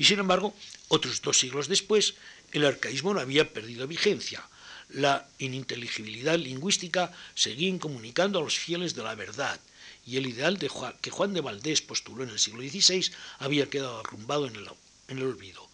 [0.00, 0.56] Y sin embargo,
[0.88, 2.14] otros dos siglos después,
[2.52, 4.42] el arcaísmo no había perdido vigencia.
[4.88, 9.60] La ininteligibilidad lingüística seguía incomunicando a los fieles de la verdad,
[10.06, 10.70] y el ideal de
[11.02, 14.70] que Juan de Valdés postuló en el siglo XVI había quedado arrumbado en el,
[15.08, 15.68] en el olvido.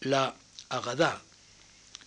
[0.00, 0.36] La
[0.68, 1.22] Agadá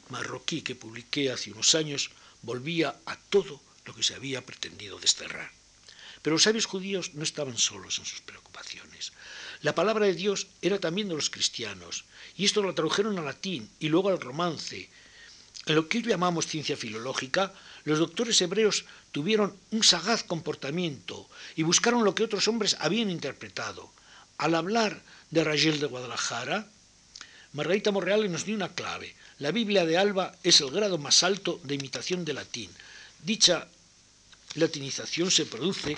[0.09, 2.11] marroquí que publiqué hace unos años
[2.43, 5.51] volvía a todo lo que se había pretendido desterrar.
[6.21, 9.13] Pero los sabios judíos no estaban solos en sus preocupaciones.
[9.61, 12.05] La palabra de Dios era también de los cristianos,
[12.37, 14.89] y esto lo tradujeron al latín y luego al romance.
[15.65, 17.53] En lo que hoy llamamos ciencia filológica,
[17.83, 23.91] los doctores hebreos tuvieron un sagaz comportamiento y buscaron lo que otros hombres habían interpretado.
[24.37, 26.67] Al hablar de Rachel de Guadalajara,
[27.53, 29.13] Margarita Morreale nos dio una clave.
[29.39, 32.71] La Biblia de Alba es el grado más alto de imitación de latín.
[33.23, 33.67] Dicha
[34.55, 35.97] latinización se produce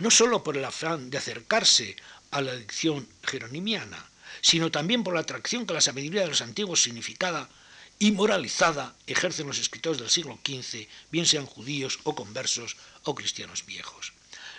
[0.00, 1.96] no sólo por el afán de acercarse
[2.30, 4.04] a la dicción jeronimiana,
[4.40, 7.48] sino también por la atracción que la sabiduría de los antiguos significada
[7.98, 13.64] y moralizada ejercen los escritores del siglo XV, bien sean judíos o conversos o cristianos
[13.66, 14.12] viejos.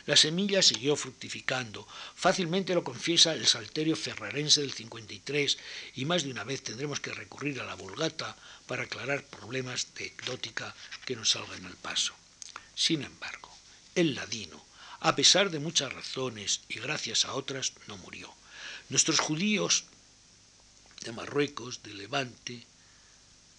[0.06, 5.58] La semilla siguió fructificando, fácilmente lo confiesa el salterio ferrarense del 53
[5.96, 8.36] y más de una vez tendremos que recurrir a la vulgata
[8.68, 10.76] para aclarar problemas de ecdótica
[11.06, 12.14] que nos salgan al paso.
[12.76, 13.50] Sin embargo,
[13.96, 14.64] el ladino,
[15.04, 18.34] a pesar de muchas razones y gracias a otras, no murió.
[18.88, 19.84] Nuestros judíos
[21.02, 22.66] de Marruecos, de Levante,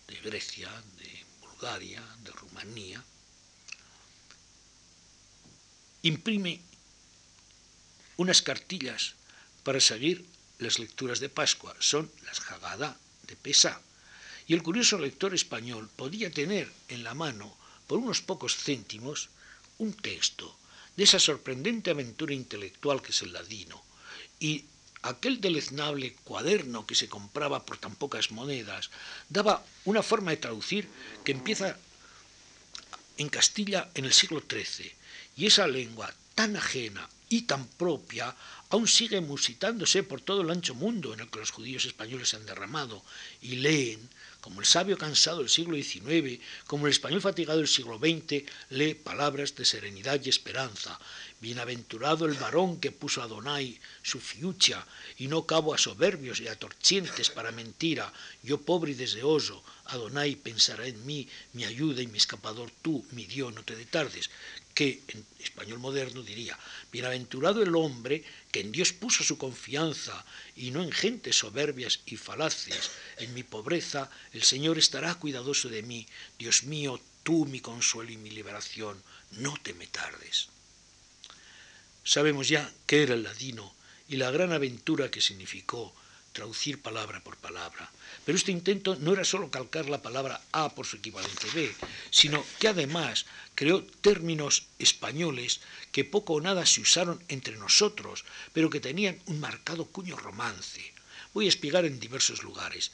[0.09, 3.05] de Grecia, de Bulgaria, de Rumanía,
[6.01, 6.63] imprime
[8.17, 9.13] unas cartillas
[9.65, 10.25] para seguir
[10.57, 11.77] las lecturas de Pascua.
[11.79, 13.83] Son las Haggadah de Pesa.
[14.47, 17.55] Y el curioso lector español podía tener en la mano,
[17.87, 19.29] por unos pocos céntimos,
[19.77, 20.57] un texto
[20.97, 23.83] de esa sorprendente aventura intelectual que es el ladino,
[24.39, 24.65] y
[25.03, 28.91] aquel deleznable cuaderno que se compraba por tan pocas monedas
[29.29, 30.89] daba una forma de traducir
[31.25, 31.77] que empieza
[33.19, 34.93] en Castilla en el siglo XIII,
[35.37, 38.35] y esa lengua tan ajena y tan propia
[38.71, 42.37] aún sigue musitándose por todo el ancho mundo en el que los judíos españoles se
[42.37, 43.03] han derramado
[43.41, 44.09] y leen
[44.45, 48.93] como el sabio cansado del siglo XIX, como el español fatigado del siglo XX, lee
[48.93, 51.01] palabras de serenidad y esperanza.
[51.41, 54.87] Bienaventurado el varón que puso a Donai su fiucha,
[55.17, 58.13] y no cabo a soberbios y a torcientes para mentira.
[58.43, 63.25] Yo pobre y deseoso, Adonai pensará en mí, mi ayuda y mi escapador tú, mi
[63.25, 64.29] Dios, no te detardes
[64.75, 66.59] que en español moderno diría,
[66.91, 70.25] bienaventurado el hombre que en Dios puso su confianza
[70.57, 72.91] y no en gentes soberbias y falaces.
[73.19, 76.07] En mi pobreza el Señor estará cuidadoso de mí.
[76.39, 79.01] Dios mío, tú mi consuelo y mi liberación,
[79.33, 80.49] no te me tardes.
[82.03, 83.75] Sabemos ya qué era el ladino
[84.09, 85.95] y la gran aventura que significó
[86.35, 87.89] traducir palabra por palabra.
[88.27, 91.73] Pero este intento no era solo calcar la palabra A por su equivalente B,
[92.11, 93.25] sino que además
[93.55, 95.61] creó términos españoles
[95.93, 100.83] que poco o nada se usaron entre nosotros, pero que tenían un marcado cuño romance.
[101.33, 102.91] Voy a explicar en diversos lugares.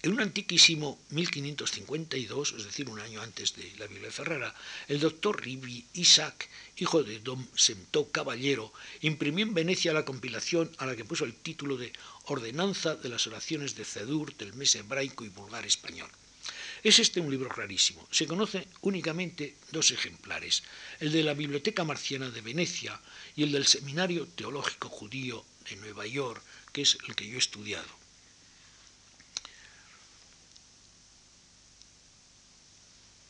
[0.00, 4.54] En un antiquísimo 1552, es decir, un año antes de la Biblia de Ferrara,
[4.86, 10.86] el doctor Ribi Isaac, hijo de don Semtó Caballero, imprimió en Venecia la compilación a
[10.86, 11.92] la que puso el título de
[12.28, 16.10] Ordenanza de las oraciones de Cedur del mes hebraico y vulgar español.
[16.82, 18.06] Es este un libro rarísimo.
[18.10, 20.62] Se conoce únicamente dos ejemplares,
[21.00, 23.00] el de la Biblioteca Marciana de Venecia
[23.34, 27.38] y el del Seminario Teológico Judío de Nueva York, que es el que yo he
[27.38, 27.98] estudiado.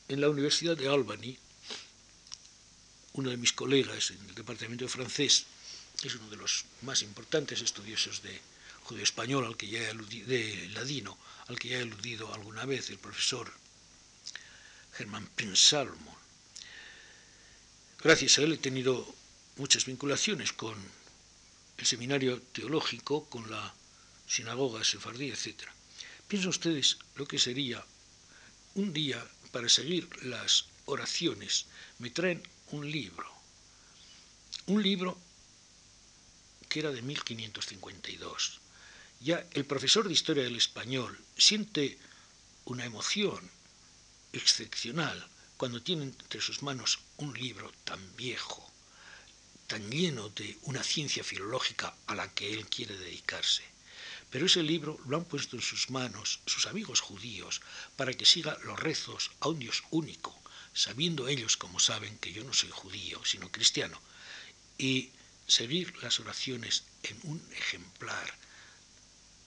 [0.08, 1.36] en la Universidad de Albany,
[3.12, 5.44] uno de mis colegas en el departamento de francés
[6.02, 8.40] es uno de los más importantes estudiosos de
[8.88, 11.18] judío español al que ya he aludido, de ladino,
[11.48, 13.52] al que ya he aludido alguna vez, el profesor
[14.94, 16.16] Germán Pinsalmo.
[18.00, 19.14] Gracias a él he tenido
[19.56, 20.74] muchas vinculaciones con
[21.76, 23.74] el seminario teológico, con la
[24.26, 25.68] sinagoga sefardí, etc.
[26.26, 27.84] Piensen ustedes lo que sería
[28.74, 29.22] un día
[29.52, 31.66] para seguir las oraciones,
[31.98, 33.30] me traen un libro.
[34.66, 35.18] Un libro
[36.70, 38.60] que era de 1552
[39.20, 41.98] ya el profesor de historia del español siente
[42.64, 43.50] una emoción
[44.32, 48.64] excepcional cuando tiene entre sus manos un libro tan viejo,
[49.66, 53.64] tan lleno de una ciencia filológica a la que él quiere dedicarse.
[54.30, 57.60] Pero ese libro lo han puesto en sus manos sus amigos judíos
[57.96, 60.38] para que siga los rezos a un Dios único,
[60.74, 64.00] sabiendo ellos, como saben, que yo no soy judío, sino cristiano,
[64.76, 65.10] y
[65.46, 68.32] seguir las oraciones en un ejemplar,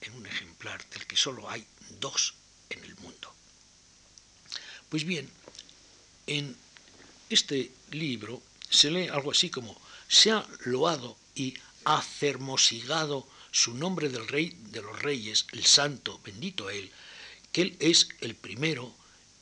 [0.02, 1.64] en un ejemplar del que solo hay
[2.00, 2.34] dos
[2.70, 3.32] en el mundo.
[4.88, 5.28] Pues bien,
[6.26, 6.56] en
[7.30, 14.28] este libro se lee algo así como se ha loado y afermosigado su nombre del
[14.28, 16.90] rey de los reyes, el santo, bendito él,
[17.52, 18.94] que él es el primero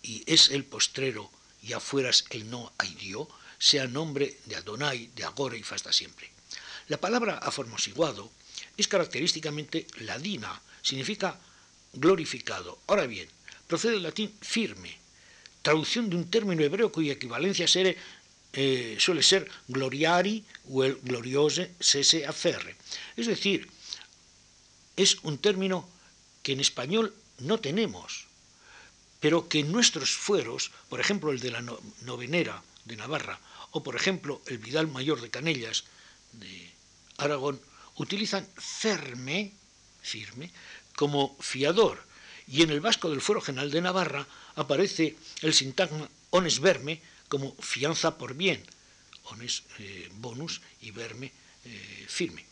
[0.02, 1.30] y es el postrero,
[1.62, 6.30] y afueras el no hay Dios, sea nombre de Adonai, de agora y hasta siempre.
[6.88, 8.30] La palabra aformosiguado
[8.80, 11.38] es característicamente ladina, significa
[11.92, 12.78] glorificado.
[12.86, 13.28] Ahora bien,
[13.66, 14.96] procede del latín firme,
[15.62, 17.66] traducción de un término hebreo cuya equivalencia
[18.52, 22.76] eh, suele ser gloriari o el gloriose sese aferre.
[23.16, 23.68] Es decir,
[24.96, 25.88] es un término
[26.42, 28.26] que en español no tenemos,
[29.20, 31.62] pero que en nuestros fueros, por ejemplo el de la
[32.02, 33.38] novenera de Navarra,
[33.70, 35.84] o por ejemplo el Vidal Mayor de Canellas
[36.32, 36.72] de
[37.18, 37.60] Aragón,
[38.00, 39.52] utilizan ferme,
[40.00, 40.50] firme,
[40.96, 42.02] como fiador,
[42.48, 44.26] y en el vasco del Fuero General de Navarra
[44.56, 48.64] aparece el sintagma ones verme como fianza por bien,
[49.24, 51.30] ones eh, bonus y verme
[51.64, 52.44] eh, firme.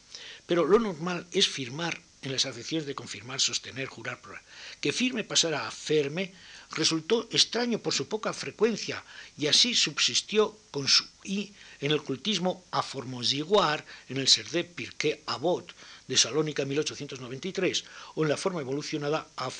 [0.46, 4.42] Pero lo normal es firmar en las acepciones de confirmar, sostener, jurar, probar.
[4.80, 6.32] Que firme pasara a ferme
[6.72, 9.02] resultó extraño por su poca frecuencia
[9.36, 15.22] y así subsistió con su i en el cultismo a formosiguar en el de Pirqué
[15.26, 15.74] Abot
[16.06, 19.50] de Salónica 1893 o en la forma evolucionada a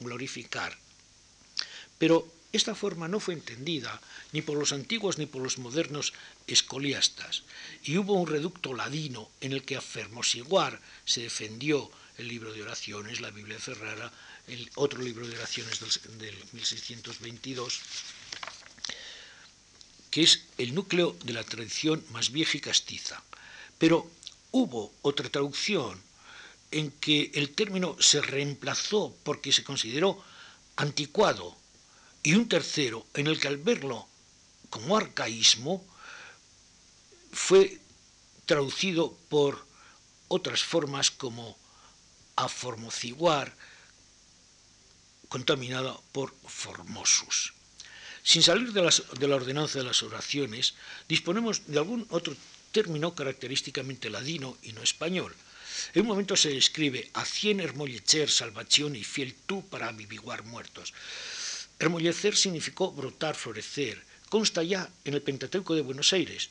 [0.00, 0.76] glorificar.
[1.98, 4.00] Pero esta forma no fue entendida
[4.32, 6.12] ni por los antiguos ni por los modernos
[6.46, 7.42] escoliastas,
[7.82, 12.62] y hubo un reducto ladino en el que a Fermosiguar se defendió el libro de
[12.62, 14.12] oraciones, la Biblia de Ferrara,
[14.48, 17.80] el otro libro de oraciones del, del 1622,
[20.10, 23.22] que es el núcleo de la tradición más vieja y castiza.
[23.78, 24.10] Pero
[24.52, 26.00] hubo otra traducción
[26.70, 30.22] en que el término se reemplazó porque se consideró
[30.76, 31.56] anticuado
[32.22, 34.08] y un tercero en el que al verlo
[34.70, 35.84] como arcaísmo
[37.32, 37.78] fue
[38.46, 39.64] traducido por
[40.28, 41.56] otras formas como
[42.36, 43.56] aformociguar,
[45.34, 47.54] contaminada por formosus.
[48.22, 48.82] Sin salir de,
[49.26, 50.74] la ordenanza de las oraciones,
[51.08, 52.36] disponemos de algún otro
[52.70, 55.34] término característicamente ladino y no español.
[55.92, 60.94] En un momento se escribe a cien hermollecher, salvación y fiel tú para aviviguar muertos.
[61.80, 64.00] Hermollecer significó brotar, florecer.
[64.28, 66.50] Consta ya en el Pentateuco de Buenos Aires.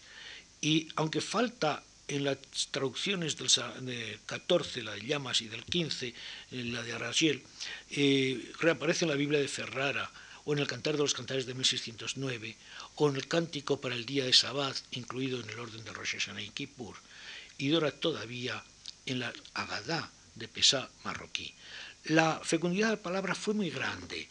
[0.59, 2.37] Y aunque falta en las
[2.71, 6.13] traducciones del 14, la de Llamas, y del 15,
[6.51, 7.43] la de Arasiel,
[7.91, 10.11] eh, reaparece en la Biblia de Ferrara,
[10.45, 12.57] o en el Cantar de los Cantares de 1609,
[12.95, 16.17] o en el Cántico para el Día de Sabbath, incluido en el orden de Rosh
[16.17, 16.95] Hashanah y Kippur,
[17.57, 18.63] y dora todavía
[19.05, 21.53] en la Agadá de Pesá marroquí.
[22.05, 24.27] La fecundidad de la palabra fue muy grande,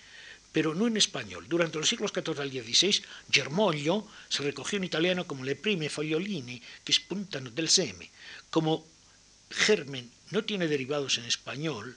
[0.52, 1.46] pero no en español.
[1.48, 6.60] Durante los siglos XIV al XVI, germoglio se recogió en italiano como le prime fogliolini
[6.84, 8.10] que spuntano del seme.
[8.50, 8.86] Como
[9.50, 11.96] germen no tiene derivados en español,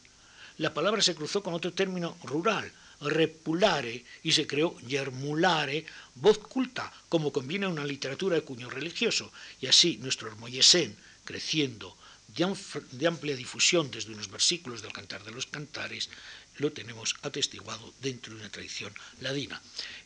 [0.58, 5.86] la palabra se cruzó con otro término rural, repulare, y se creó germulare,
[6.16, 10.96] voz culta, como conviene a una literatura de cuño religioso, y así nuestro hermoyesén,
[11.26, 11.98] creciendo
[12.28, 16.10] de amplia difusión desde unos versículos del Cantar de los Cantares,
[16.58, 19.62] lo tenemos atestiguado dentro de una tradición ladina.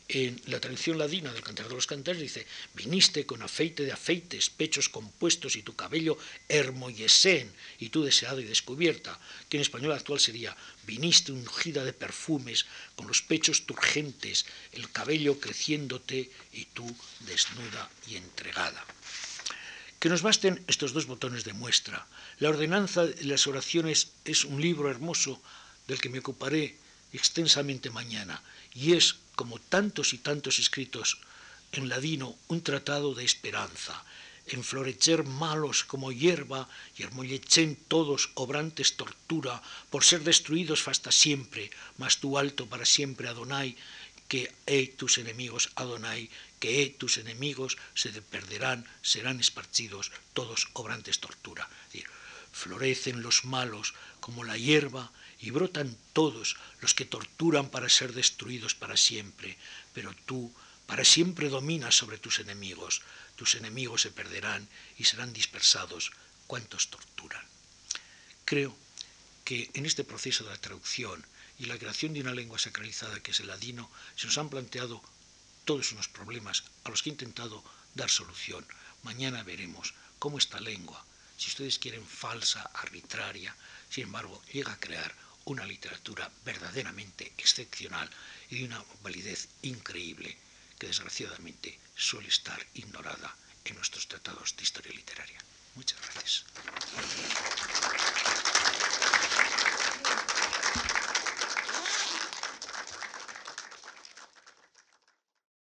[0.08, 4.50] En la tradición ladina del Cantar de los Cantares dice, viniste con afeite de afeites,
[4.50, 6.18] pechos compuestos y tu cabello
[6.48, 9.18] hermoyesén, y tú deseado y descubierta,
[9.48, 12.66] que en español actual sería, viniste ungida de perfumes,
[12.96, 16.86] con los pechos turgentes, el cabello creciéndote y tú
[17.20, 18.84] desnuda y entregada.
[20.00, 22.08] Que nos basten estos dos botones de muestra.
[22.40, 25.42] La ordenanza de las oraciones es un libro hermoso
[25.86, 26.80] del que me ocuparé
[27.12, 28.42] extensamente mañana,
[28.72, 31.20] y es, como tantos y tantos escritos
[31.72, 34.02] en ladino, un tratado de esperanza,
[34.46, 42.18] enflorecer malos como hierba y hermollechen todos obrantes tortura por ser destruidos hasta siempre, mas
[42.18, 43.76] tú alto para siempre Adonai,
[44.28, 46.30] que he tus enemigos Adonai,
[46.60, 51.68] que tus enemigos se perderán, serán esparcidos todos obrantes tortura.
[52.52, 58.74] florecen los malos como la hierba y brotan todos los que torturan para ser destruidos
[58.74, 59.56] para siempre,
[59.94, 60.52] pero tú
[60.86, 63.02] para siempre dominas sobre tus enemigos,
[63.36, 66.10] tus enemigos se perderán y serán dispersados
[66.46, 67.44] cuantos torturan.
[68.44, 68.76] Creo
[69.44, 71.24] que en este proceso de la traducción
[71.58, 75.00] y la creación de una lengua sacralizada que es el ladino, se nos han planteado
[75.70, 77.62] todos unos problemas a los que he intentado
[77.94, 78.66] dar solución.
[79.04, 80.98] Mañana veremos cómo esta lengua,
[81.38, 83.54] si ustedes quieren falsa, arbitraria,
[83.88, 85.14] sin embargo, llega a crear
[85.44, 88.10] una literatura verdaderamente excepcional
[88.50, 90.36] y de una validez increíble
[90.76, 93.32] que desgraciadamente suele estar ignorada
[93.64, 95.38] en nuestros tratados de historia literaria.
[95.76, 96.46] Muchas gracias.